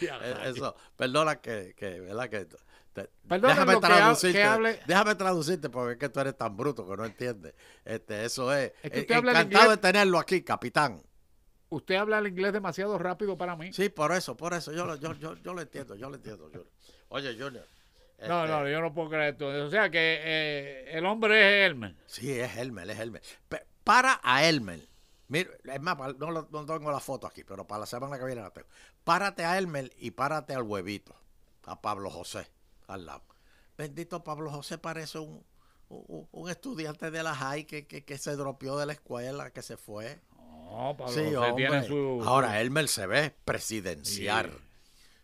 Eh, 0.00 0.34
Eso, 0.46 0.74
perdona 0.96 1.36
que, 1.36 1.74
que 1.76 2.00
¿verdad? 2.00 2.28
Que, 2.30 2.46
te- 2.92 3.10
déjame 3.24 3.74
que 3.74 3.80
traducirte, 3.80 4.38
que 4.38 4.44
hable- 4.44 4.80
déjame 4.86 5.14
traducirte 5.14 5.70
porque 5.70 5.92
es 5.92 5.98
que 5.98 6.08
tú 6.08 6.20
eres 6.20 6.36
tan 6.36 6.56
bruto 6.56 6.86
que 6.88 6.96
no 6.96 7.04
entiendes. 7.04 7.54
Este, 7.84 8.24
eso 8.24 8.52
es. 8.54 8.72
Es 8.82 8.90
que 9.04 9.12
Eh, 9.12 9.16
habla 9.16 9.32
encantado 9.32 9.70
de 9.70 9.76
tenerlo 9.78 10.18
aquí, 10.18 10.42
capitán. 10.42 11.02
Usted 11.70 11.94
habla 11.94 12.18
el 12.18 12.26
inglés 12.26 12.52
demasiado 12.52 12.98
rápido 12.98 13.36
para 13.38 13.56
mí. 13.56 13.72
Sí, 13.72 13.88
por 13.88 14.12
eso, 14.12 14.36
por 14.36 14.52
eso, 14.52 14.72
yo, 14.72 14.84
lo- 14.84 14.96
yo, 14.96 15.14
yo, 15.14 15.34
yo 15.36 15.54
lo 15.54 15.62
entiendo, 15.62 15.94
yo 15.96 16.10
lo 16.10 16.16
entiendo, 16.16 16.44
Junior. 16.44 16.66
Oye, 17.08 17.32
Junior. 17.32 17.64
No, 18.28 18.44
este, 18.44 18.52
no, 18.52 18.68
yo 18.68 18.80
no 18.82 18.92
puedo 18.94 19.08
creer 19.08 19.32
esto. 19.32 19.46
O 19.48 19.70
sea 19.70 19.90
que 19.90 20.20
eh, 20.22 20.84
el 20.98 21.06
hombre 21.06 21.64
es 21.64 21.70
Elmer. 21.70 21.96
Sí, 22.06 22.30
es 22.38 22.56
Elmer, 22.58 22.88
es 22.90 23.00
Elmer. 23.00 23.22
Para 23.82 24.20
a 24.22 24.44
Elmer. 24.44 24.86
Mira, 25.28 25.50
es 25.64 25.80
más, 25.80 25.96
pa- 25.96 26.12
no, 26.12 26.30
lo- 26.30 26.46
no 26.52 26.66
tengo 26.66 26.92
la 26.92 27.00
foto 27.00 27.26
aquí, 27.26 27.42
pero 27.42 27.66
para 27.66 27.80
la 27.80 27.86
semana 27.86 28.18
que 28.18 28.24
viene 28.26 28.42
la 28.42 28.50
tengo. 28.50 28.68
Párate 29.02 29.44
a 29.44 29.56
Elmer 29.56 29.90
y 29.96 30.10
párate 30.10 30.54
al 30.54 30.62
huevito, 30.62 31.16
a 31.64 31.80
Pablo 31.80 32.10
José, 32.10 32.46
al 32.92 33.06
lado. 33.06 33.22
Bendito 33.76 34.22
Pablo 34.22 34.50
José 34.50 34.78
parece 34.78 35.18
un, 35.18 35.44
un, 35.88 36.28
un 36.30 36.50
estudiante 36.50 37.10
de 37.10 37.22
la 37.22 37.34
high 37.34 37.64
que, 37.64 37.86
que, 37.86 38.04
que 38.04 38.18
se 38.18 38.36
dropeó 38.36 38.78
de 38.78 38.86
la 38.86 38.92
escuela, 38.92 39.50
que 39.50 39.62
se 39.62 39.76
fue. 39.76 40.20
No, 40.36 40.94
Pablo 40.96 41.12
sí, 41.12 41.20
José 41.24 41.36
hombre. 41.36 41.66
tiene 41.68 41.82
su. 41.86 42.22
Ahora, 42.24 42.60
Elmer 42.60 42.88
se 42.88 43.06
ve 43.06 43.34
presidencial. 43.44 44.52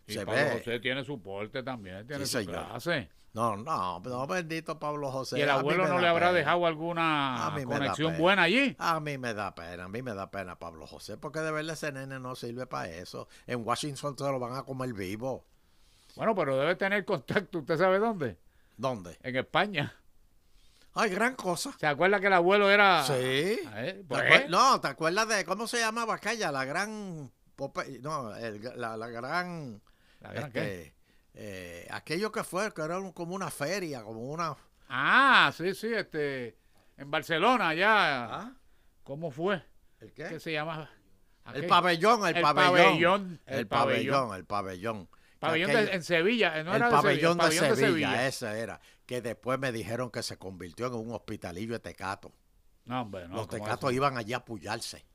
se 0.07 0.25
Pablo 0.25 0.41
ve. 0.41 0.51
José 0.59 0.79
tiene 0.79 1.03
su 1.03 1.21
porte 1.21 1.63
también, 1.63 2.05
tiene 2.07 2.25
Sí, 2.25 2.31
su 2.31 2.37
señor. 2.39 2.65
clase. 2.67 3.09
No, 3.31 3.55
no, 3.55 3.99
no, 3.99 4.25
bendito 4.27 4.79
Pablo 4.79 5.11
José. 5.11 5.37
y 5.37 5.41
el 5.43 5.49
abuelo 5.51 5.87
no 5.87 5.99
le 5.99 6.07
habrá 6.07 6.27
pena. 6.29 6.39
dejado 6.39 6.65
alguna 6.65 7.53
conexión 7.63 8.17
buena 8.17 8.43
allí. 8.43 8.75
A 8.79 8.99
mí 8.99 9.19
me 9.19 9.35
da 9.35 9.53
pena, 9.53 9.83
a 9.83 9.87
mí 9.87 10.01
me 10.01 10.15
da 10.15 10.31
pena 10.31 10.57
Pablo 10.57 10.87
José, 10.87 11.15
porque 11.15 11.39
de 11.39 11.51
verdad 11.51 11.73
ese 11.73 11.91
nene 11.91 12.19
no 12.19 12.35
sirve 12.35 12.65
para 12.65 12.89
eso. 12.89 13.27
En 13.45 13.63
Washington 13.65 14.17
se 14.17 14.23
lo 14.23 14.39
van 14.39 14.55
a 14.55 14.63
comer 14.63 14.93
vivo. 14.93 15.45
Bueno, 16.15 16.35
pero 16.35 16.57
debe 16.57 16.75
tener 16.75 17.05
contacto. 17.05 17.59
¿Usted 17.59 17.77
sabe 17.77 17.99
dónde? 17.99 18.37
¿Dónde? 18.77 19.17
En 19.21 19.35
España. 19.35 19.93
Ay, 20.93 21.11
gran 21.11 21.35
cosa. 21.35 21.73
¿Se 21.79 21.87
acuerda 21.87 22.19
que 22.19 22.27
el 22.27 22.33
abuelo 22.33 22.69
era. 22.69 23.03
Sí. 23.05 23.13
Eh, 23.13 23.59
¿Te 23.97 24.03
pues, 24.07 24.49
No, 24.49 24.81
¿te 24.81 24.87
acuerdas 24.87 25.27
de 25.27 25.45
cómo 25.45 25.67
se 25.67 25.79
llamaba 25.79 26.15
aquella? 26.15 26.51
La 26.51 26.65
gran... 26.65 27.31
No, 28.01 28.35
el- 28.35 28.61
la, 28.75 28.97
la 28.97 29.07
gran... 29.07 29.81
¿La 30.21 30.33
gran 30.33 30.51
qué? 30.51 30.59
este, 30.59 30.95
eh, 31.35 31.87
aquello 31.91 32.31
que 32.31 32.43
fue, 32.43 32.73
que 32.73 32.81
era 32.81 32.97
un- 32.99 33.11
como 33.13 33.35
una 33.35 33.49
feria, 33.51 34.01
como 34.03 34.21
una... 34.21 34.55
Ah, 34.89 35.51
sí, 35.55 35.73
sí, 35.75 35.93
este. 35.93 36.57
En 36.97 37.11
Barcelona, 37.11 37.73
ya. 37.75 38.25
¿Ah? 38.25 38.53
¿Cómo 39.03 39.29
fue? 39.29 39.63
¿El 39.99 40.11
¿Qué 40.13 40.27
qué? 40.29 40.39
se 40.39 40.51
llama? 40.51 40.89
El 41.53 41.67
pabellón, 41.67 42.27
el, 42.27 42.35
El 42.37 42.41
pabellón. 42.41 42.73
pabellón, 42.75 43.41
El 43.45 43.59
el 43.59 43.67
pabellón, 43.67 44.35
el 44.35 44.45
Pabellón 44.45 45.09
de- 45.41 45.47
aquello- 45.47 45.93
en 45.93 46.03
Sevilla. 46.03 46.63
¿no 46.63 46.71
el 46.71 46.77
era 46.77 46.89
pabellón, 46.89 47.37
de 47.37 47.43
Sevilla? 47.45 47.61
de, 47.61 47.69
Pabellón 47.69 47.77
Sevilla, 47.93 48.27
ese 48.27 48.59
era. 48.59 48.81
Que 49.05 49.21
después 49.21 49.57
me 49.59 49.71
dijeron 49.71 50.11
que 50.11 50.21
se 50.23 50.37
convirtió 50.37 50.87
en 50.87 50.93
un 50.95 51.11
hospitalillo 51.13 51.73
de 51.73 51.79
tecato. 51.79 52.31
No, 52.85 53.01
hombre, 53.01 53.27
no. 53.27 53.35
Los 53.37 53.47
¿cómo 53.47 53.63
tecatos 53.63 53.89
eso? 53.89 53.95
iban 53.95 54.17
allí 54.17 54.33
a 54.33 54.37
apoyarse. 54.37 55.05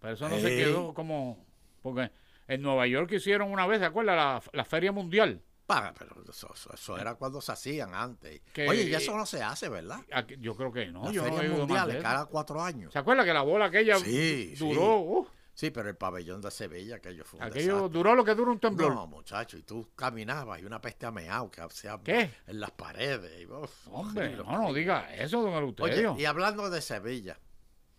Pero 0.00 0.14
eso 0.14 0.28
no 0.28 0.38
se 0.38 0.48
Ey. 0.48 0.64
quedó 0.64 0.92
como. 0.94 1.44
Porque 1.82 2.10
en 2.48 2.62
Nueva 2.62 2.86
York 2.86 3.10
hicieron 3.12 3.50
una 3.50 3.66
vez, 3.66 3.78
¿se 3.80 3.86
acuerda? 3.86 4.14
La, 4.14 4.42
la 4.52 4.64
Feria 4.64 4.92
Mundial. 4.92 5.42
Pero 5.66 6.22
eso, 6.28 6.50
eso- 6.54 6.74
eso 6.74 6.98
era 6.98 7.14
cuando 7.14 7.40
se 7.40 7.50
hacían 7.52 7.94
antes. 7.94 8.42
Que- 8.52 8.68
Oye, 8.68 8.82
y 8.82 8.94
eso 8.94 9.16
no 9.16 9.24
se 9.24 9.42
hace, 9.42 9.70
¿verdad? 9.70 9.98
Aquí- 10.12 10.36
yo 10.38 10.54
creo 10.54 10.70
que 10.70 10.86
no. 10.92 11.04
Las 11.04 11.12
yo 11.14 11.26
no 11.26 11.34
ferias 11.36 11.58
mundiales 11.58 11.96
de 11.96 12.02
cada 12.02 12.26
cuatro 12.26 12.62
años. 12.62 12.92
¿Se 12.92 12.98
acuerda 12.98 13.24
que 13.24 13.32
la 13.32 13.40
bola 13.40 13.64
aquella 13.66 13.96
Sí, 13.98 14.54
duró? 14.58 14.80
sí. 14.82 14.86
uh, 15.08 15.26
Sí, 15.54 15.70
pero 15.70 15.88
el 15.88 15.96
pabellón 15.96 16.40
de 16.40 16.50
Sevilla, 16.50 16.96
aquello 16.96 17.24
fue 17.24 17.38
un 17.38 17.44
aquello 17.46 17.74
desastre. 17.76 17.92
duró 17.92 18.14
lo 18.16 18.24
que 18.24 18.34
dura 18.34 18.50
un 18.50 18.58
temblor. 18.58 18.92
No, 18.92 19.06
muchacho, 19.06 19.56
y 19.56 19.62
tú 19.62 19.88
caminabas 19.94 20.60
y 20.60 20.64
una 20.64 20.80
peste 20.80 21.06
ameado 21.06 21.48
que 21.50 21.60
hacía 21.60 21.98
¿Qué? 22.02 22.28
en 22.48 22.58
las 22.60 22.72
paredes. 22.72 23.40
y, 23.40 23.46
uf, 23.46 23.86
Hombre, 23.92 24.34
no, 24.36 24.44
no 24.44 24.72
diga 24.72 25.14
eso, 25.14 25.40
don 25.42 25.52
Eleuterio. 25.54 26.12
Oye, 26.14 26.22
y 26.22 26.24
hablando 26.24 26.68
de 26.70 26.82
Sevilla, 26.82 27.38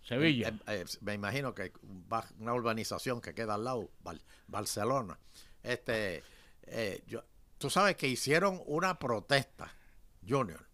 Sevilla. 0.01 0.49
eh, 0.49 0.59
eh, 0.67 0.85
me 0.99 1.13
imagino 1.13 1.55
que 1.55 1.71
una 2.39 2.53
urbanización 2.53 3.21
que 3.21 3.33
queda 3.33 3.53
al 3.53 3.63
lado, 3.63 3.89
Bar- 4.03 4.19
Barcelona. 4.47 5.17
Este, 5.63 6.23
eh, 6.63 7.03
yo, 7.07 7.23
tú 7.57 7.69
sabes 7.69 7.95
que 7.95 8.07
hicieron 8.09 8.61
una 8.65 8.99
protesta, 8.99 9.71
Junior, 10.27 10.67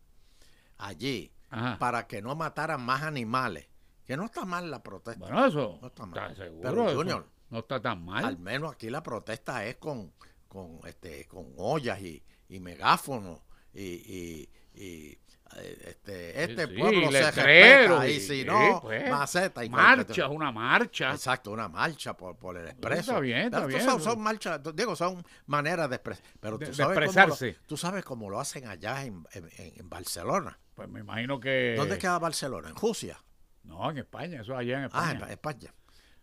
allí, 0.80 1.32
Ajá. 1.52 1.78
para 1.78 2.08
que 2.08 2.22
no 2.24 2.36
mataran 2.36 2.82
más 2.82 3.04
animales. 3.04 3.68
Que 4.06 4.18
no 4.18 4.26
está 4.26 4.46
mal 4.46 4.70
la 4.70 4.82
protesta. 4.84 5.20
Bueno, 5.20 5.46
eso. 5.46 5.78
No 5.82 5.88
está 5.88 6.06
mal. 6.06 6.32
¿Está 6.32 6.44
seguro? 6.46 6.62
Pero, 6.70 6.88
Eso 6.90 6.98
Junior, 6.98 7.28
no 7.50 7.60
está 7.60 7.82
tan 7.82 8.04
mal. 8.04 8.26
Al 8.26 8.38
menos 8.40 8.74
aquí 8.74 8.90
la 8.90 9.02
protesta 9.04 9.66
es 9.66 9.78
con, 9.78 10.12
con, 10.48 10.80
este, 10.86 11.26
con 11.28 11.54
ollas 11.58 12.02
y, 12.02 12.22
y 12.50 12.60
megáfonos 12.60 13.40
y, 13.74 13.82
y, 13.84 14.50
y, 14.74 15.18
eh, 15.58 15.78
este, 15.88 16.44
este 16.44 16.68
Sí, 16.68 16.74
pueblo 16.78 17.12
se 17.12 17.32
respeta 17.32 18.08
y 18.08 18.12
y- 18.14 18.20
si 18.22 18.44
no, 18.46 18.80
pues. 18.82 19.10
maceta 19.10 19.64
y 19.66 19.70
Marcha, 19.70 20.28
una 20.30 20.52
marcha. 20.52 21.12
Exacto, 21.12 21.52
una 21.52 21.68
marcha 21.68 22.16
por, 22.16 22.38
por 22.38 22.58
el 22.58 22.68
expreso. 22.68 23.00
Está 23.12 23.20
bien, 23.20 23.38
está 23.46 23.58
Pero 23.58 23.68
bien. 23.68 23.82
Son, 23.82 24.02
son 24.02 24.20
marchas, 24.22 24.60
digo, 24.74 24.96
son 24.96 25.24
maneras 25.48 25.90
de 25.90 25.96
expresar. 25.98 26.24
Pero 26.40 26.58
De- 26.58 26.66
tú 26.68 26.72
de 26.72 26.78
sabes, 26.78 26.96
cómo 26.98 27.06
expresarse. 27.06 27.52
lo, 27.54 27.68
tú 27.68 27.78
sabes 27.78 28.04
cómo 28.06 28.30
lo 28.30 28.40
hacen 28.40 28.66
allá 28.68 29.04
en- 29.06 29.26
en- 29.34 29.50
en 29.58 29.90
Barcelona. 29.90 30.58
Pues 30.74 30.88
me 30.90 31.02
imagino 31.02 31.40
que. 31.40 31.76
¿Dónde 31.78 31.98
queda 31.98 32.18
Barcelona? 32.18 32.70
En 32.70 32.76
Rusia. 32.76 33.22
No, 33.64 33.90
en 33.92 34.00
España, 34.00 34.42
eso 34.42 34.56
allá 34.56 34.78
en 34.80 34.84
Ah, 34.92 35.12
España. 35.12 35.26
en 35.26 35.32
España. 35.32 35.74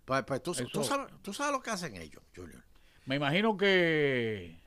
Pues, 0.04 0.24
pues 0.24 0.42
tú, 0.42 0.54
sabes, 0.54 1.06
tú 1.22 1.32
sabes 1.34 1.52
lo 1.52 1.60
que 1.60 1.70
hacen 1.70 1.96
ellos, 1.96 2.22
Junior. 2.34 2.62
Me 3.06 3.16
imagino 3.16 3.56
que. 3.56 4.58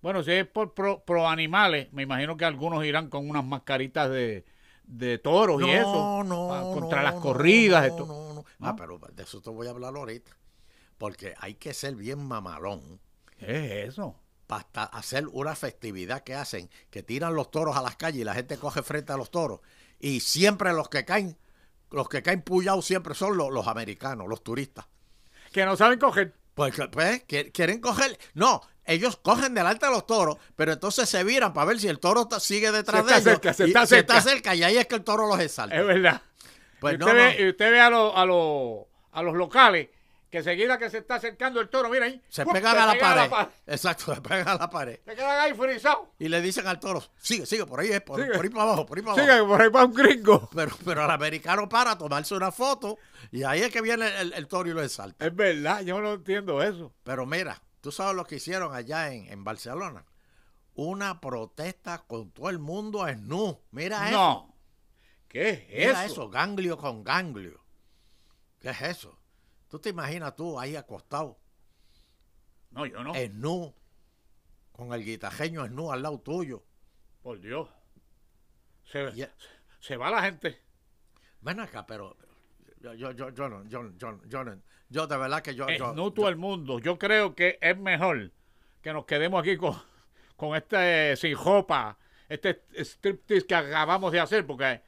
Bueno, 0.00 0.22
si 0.22 0.32
es 0.32 0.46
por 0.46 0.74
pro, 0.74 1.04
pro 1.04 1.28
animales, 1.28 1.92
me 1.92 2.02
imagino 2.02 2.36
que 2.36 2.44
algunos 2.44 2.84
irán 2.84 3.08
con 3.08 3.28
unas 3.30 3.44
mascaritas 3.44 4.10
de, 4.10 4.44
de 4.84 5.18
toros 5.18 5.62
y 5.62 5.70
eso. 5.70 6.24
pa- 6.48 6.62
contra 6.74 7.02
las 7.02 7.14
no, 7.14 7.20
corridas. 7.20 7.82
no, 7.82 7.86
esto. 7.88 8.06
no, 8.06 8.34
no. 8.34 8.44
Ah, 8.60 8.70
¿No? 8.72 8.76
pero 8.76 8.98
de 8.98 9.22
eso 9.22 9.40
te 9.40 9.50
voy 9.50 9.66
a 9.66 9.70
hablar 9.70 9.94
ahorita. 9.96 10.36
Porque 10.98 11.34
hay 11.38 11.54
que 11.54 11.74
ser 11.74 11.96
bien 11.96 12.18
mamalón 12.24 13.00
¿Qué 13.38 13.82
es 13.82 13.88
eso? 13.90 14.16
para 14.46 14.84
hacer 14.84 15.26
una 15.28 15.54
festividad 15.56 16.22
que 16.22 16.34
hacen, 16.34 16.68
que 16.90 17.02
tiran 17.02 17.34
los 17.34 17.50
toros 17.50 17.76
a 17.76 17.82
las 17.82 17.96
calles 17.96 18.20
y 18.20 18.24
la 18.24 18.34
gente 18.34 18.58
coge 18.58 18.82
frente 18.82 19.12
a 19.12 19.16
los 19.16 19.30
toros. 19.30 19.60
Y 19.98 20.20
siempre 20.20 20.72
los 20.74 20.88
que 20.90 21.04
caen, 21.04 21.36
los 21.92 22.08
que 22.08 22.22
caen 22.22 22.42
puyados 22.42 22.84
siempre 22.84 23.14
son 23.14 23.36
los, 23.36 23.50
los 23.50 23.66
americanos, 23.66 24.28
los 24.28 24.42
turistas. 24.42 24.86
Que 25.52 25.64
no 25.64 25.76
saben 25.76 25.98
coger. 25.98 26.34
Pues, 26.54 26.74
pues, 26.90 27.24
quieren 27.52 27.80
coger. 27.80 28.18
No, 28.34 28.60
ellos 28.84 29.16
cogen 29.16 29.54
delante 29.54 29.86
de 29.86 29.92
los 29.92 30.06
toros, 30.06 30.36
pero 30.56 30.72
entonces 30.72 31.08
se 31.08 31.24
viran 31.24 31.52
para 31.52 31.66
ver 31.66 31.78
si 31.78 31.88
el 31.88 31.98
toro 31.98 32.28
sigue 32.40 32.72
detrás 32.72 33.04
Se 33.06 33.10
de 33.10 33.16
está 33.16 33.30
ellos. 33.30 33.40
cerca, 33.40 33.54
se 33.54 33.96
y 33.96 33.98
está 34.00 34.20
cerca. 34.20 34.54
y 34.54 34.62
ahí 34.62 34.76
es 34.76 34.86
que 34.86 34.96
el 34.96 35.04
toro 35.04 35.26
los 35.28 35.40
exalta. 35.40 35.76
Es 35.76 35.86
verdad. 35.86 36.22
Pues 36.80 36.94
y 36.94 36.96
usted, 36.96 37.06
no. 37.06 37.14
Ve, 37.14 37.36
y 37.40 37.48
usted 37.48 37.70
ve 37.70 37.80
a, 37.80 37.90
los 37.90 38.12
a, 38.16 38.24
los 38.26 38.86
a 39.12 39.22
los 39.22 39.34
locales 39.34 39.88
que 40.32 40.42
seguida 40.42 40.78
que 40.78 40.88
se 40.88 40.96
está 40.96 41.16
acercando 41.16 41.60
el 41.60 41.68
toro, 41.68 41.90
mira 41.90 42.06
ahí. 42.06 42.18
Se 42.30 42.46
pegan 42.46 42.78
a 42.78 42.86
la 42.86 42.92
pegan 42.94 43.28
pared. 43.28 43.50
Exacto, 43.66 44.14
se 44.14 44.20
pegan 44.22 44.48
a 44.48 44.54
la 44.54 44.70
pared. 44.70 44.98
Se 45.04 45.14
quedan 45.14 45.38
ahí 45.38 45.52
frisados. 45.52 46.08
Y 46.18 46.28
le 46.30 46.40
dicen 46.40 46.66
al 46.66 46.80
toro, 46.80 47.04
sigue, 47.18 47.44
sigue, 47.44 47.66
por 47.66 47.80
ahí 47.80 47.90
es, 47.90 48.00
por, 48.00 48.18
ahí 48.18 48.48
para 48.48 48.62
abajo, 48.62 48.86
por 48.86 48.96
ahí 48.96 49.04
para 49.04 49.12
abajo. 49.12 49.30
Sigue, 49.30 49.46
por 49.46 49.60
ahí 49.60 49.68
va 49.68 49.84
un 49.84 49.92
gringo. 49.92 50.48
Pero, 50.54 50.74
pero 50.86 51.04
el 51.04 51.10
americano 51.10 51.68
para 51.68 51.90
a 51.90 51.98
tomarse 51.98 52.34
una 52.34 52.50
foto 52.50 52.96
y 53.30 53.42
ahí 53.42 53.60
es 53.60 53.70
que 53.70 53.82
viene 53.82 54.08
el, 54.22 54.32
el 54.32 54.48
toro 54.48 54.70
y 54.70 54.72
lo 54.72 54.82
exalta. 54.82 55.26
Es 55.26 55.36
verdad, 55.36 55.82
yo 55.82 56.00
no 56.00 56.14
entiendo 56.14 56.62
eso. 56.62 56.94
Pero 57.02 57.26
mira, 57.26 57.60
tú 57.82 57.92
sabes 57.92 58.16
lo 58.16 58.24
que 58.24 58.36
hicieron 58.36 58.74
allá 58.74 59.12
en, 59.12 59.30
en 59.30 59.44
Barcelona. 59.44 60.06
Una 60.72 61.20
protesta 61.20 62.04
con 62.06 62.30
todo 62.30 62.48
el 62.48 62.58
mundo 62.58 63.06
en 63.06 63.28
nu. 63.28 63.60
Mira 63.70 64.08
eso. 64.08 64.16
No. 64.16 64.56
¿Qué 65.28 65.50
es 65.50 65.68
Mira 65.68 66.06
eso? 66.06 66.12
eso, 66.14 66.30
ganglio 66.30 66.78
con 66.78 67.04
ganglio. 67.04 67.62
¿Qué 68.60 68.70
es 68.70 68.80
eso? 68.80 69.18
Tú 69.72 69.78
te 69.78 69.88
imaginas 69.88 70.36
tú 70.36 70.60
ahí 70.60 70.76
acostado, 70.76 71.38
No, 72.72 72.84
yo 72.84 73.02
no. 73.02 73.14
en 73.14 73.40
nu, 73.40 73.74
con 74.70 74.92
el 74.92 75.02
guitajeño 75.02 75.64
en 75.64 75.74
nu 75.74 75.90
al 75.90 76.02
lado 76.02 76.20
tuyo. 76.20 76.62
Por 77.22 77.40
Dios. 77.40 77.70
Se, 78.84 79.10
Ya. 79.14 79.30
se 79.80 79.96
va 79.96 80.10
la 80.10 80.20
gente. 80.24 80.60
Ven 81.40 81.58
acá, 81.60 81.86
pero 81.86 82.14
yo, 82.82 82.92
yo, 82.92 83.12
yo, 83.12 83.30
yo 83.30 83.48
no, 83.48 83.64
yo, 83.64 83.90
yo, 83.96 84.20
yo, 84.26 84.44
no- 84.44 84.60
yo 84.90 85.06
de 85.06 85.16
verdad 85.16 85.40
que 85.40 85.54
yo, 85.54 85.66
Es 85.66 85.78
yo, 85.78 85.94
no 85.94 86.12
todo 86.12 86.28
el 86.28 86.36
mundo. 86.36 86.78
Yo 86.78 86.98
creo 86.98 87.34
que 87.34 87.58
es 87.62 87.78
mejor 87.78 88.30
que 88.82 88.92
nos 88.92 89.06
quedemos 89.06 89.40
aquí 89.40 89.56
con, 89.56 89.74
con 90.36 90.54
este 90.54 91.16
sin 91.16 91.34
jopa, 91.34 91.96
este 92.28 92.62
striptease 92.74 93.46
que 93.46 93.54
acabamos 93.54 94.12
de 94.12 94.20
hacer, 94.20 94.46
porque 94.46 94.82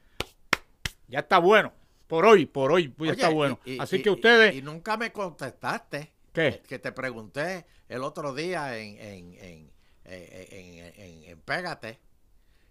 ya 1.08 1.20
está 1.20 1.38
bueno. 1.38 1.72
Por 2.06 2.26
hoy, 2.26 2.46
por 2.46 2.70
hoy, 2.72 2.88
pues 2.88 3.10
Oye, 3.12 3.20
está 3.20 3.28
bueno. 3.30 3.58
y- 3.64 3.78
Así 3.78 3.96
y- 3.96 4.02
que 4.02 4.10
ustedes, 4.10 4.54
Y, 4.54 4.62
nunca 4.62 4.96
me 4.96 5.10
contestaste. 5.12 6.12
¿Qué? 6.32 6.62
Que 6.68 6.78
te 6.78 6.92
pregunté 6.92 7.64
el 7.88 8.02
otro 8.02 8.34
día 8.34 8.76
en, 8.78 8.98
en, 8.98 9.34
en, 9.34 9.72
en, 10.04 10.28
en- 10.50 10.94
en- 11.00 11.24
en 11.24 11.40
Pégate 11.40 12.00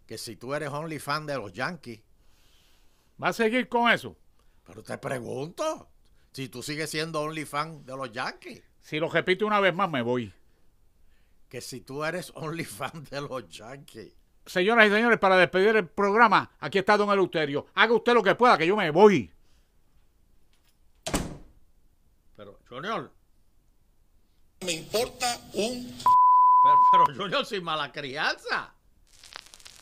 que 0.06 0.18
si 0.18 0.36
tú 0.36 0.54
eres 0.54 0.70
only 0.70 1.00
fan 1.00 1.26
de 1.26 1.36
los 1.38 1.54
Yankees. 1.54 2.02
¿va 3.22 3.30
a 3.30 3.34
seguir 3.34 3.70
con 3.70 3.90
eso? 3.92 4.18
Pero 4.66 4.84
te 4.84 4.98
pregunto 4.98 5.90
si 6.32 6.50
tú 6.50 6.62
sigues 6.62 6.90
siendo 6.90 7.22
only 7.22 7.46
fan 7.46 7.86
de 7.86 7.96
los 7.96 8.12
Yankees. 8.12 8.62
Si 8.82 9.00
lo 9.00 9.10
repito 9.10 9.46
una 9.48 9.60
vez 9.62 9.74
más, 9.74 9.90
me 9.90 10.02
voy. 10.02 10.34
Que 11.48 11.62
si 11.62 11.82
tú 11.82 12.04
eres 12.04 12.32
only 12.36 12.66
fan 12.66 13.06
de 13.10 13.22
los 13.22 13.48
Yankees. 13.50 14.14
Señoras 14.46 14.88
y 14.88 14.90
señores, 14.90 15.20
para 15.20 15.38
despedir 15.38 15.76
el 15.76 15.88
programa, 15.88 16.52
aquí 16.60 16.78
está 16.78 16.98
Don 16.98 17.10
Eleuterio. 17.10 17.68
Haga 17.76 17.94
usted 17.94 18.14
lo 18.14 18.22
que 18.22 18.36
pueda, 18.36 18.58
que 18.58 18.68
yo 18.68 18.76
me 18.76 18.90
voy. 18.92 19.32
Pero, 22.36 22.60
Junior. 22.68 23.12
Me 24.66 24.74
importa 24.74 25.40
un 25.54 25.98
Pero, 25.98 26.76
pero 26.92 27.18
Junior, 27.18 27.46
sin 27.46 27.64
mala 27.64 27.92
crianza. 27.92 28.74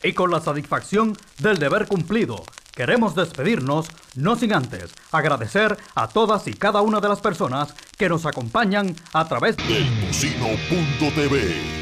Y 0.02 0.12
con 0.12 0.30
la 0.30 0.40
satisfacción 0.40 1.16
del 1.38 1.58
deber 1.58 1.86
cumplido, 1.86 2.44
queremos 2.72 3.14
despedirnos, 3.14 3.88
no 4.16 4.36
sin 4.36 4.52
antes 4.52 4.92
agradecer 5.12 5.76
a 5.94 6.08
todas 6.08 6.48
y 6.48 6.54
cada 6.54 6.82
una 6.82 7.00
de 7.00 7.08
las 7.08 7.20
personas 7.20 7.74
que 7.96 8.08
nos 8.08 8.26
acompañan 8.26 8.96
a 9.12 9.28
través 9.28 9.56
de... 9.56 9.78
eltocino.tv. 9.78 11.81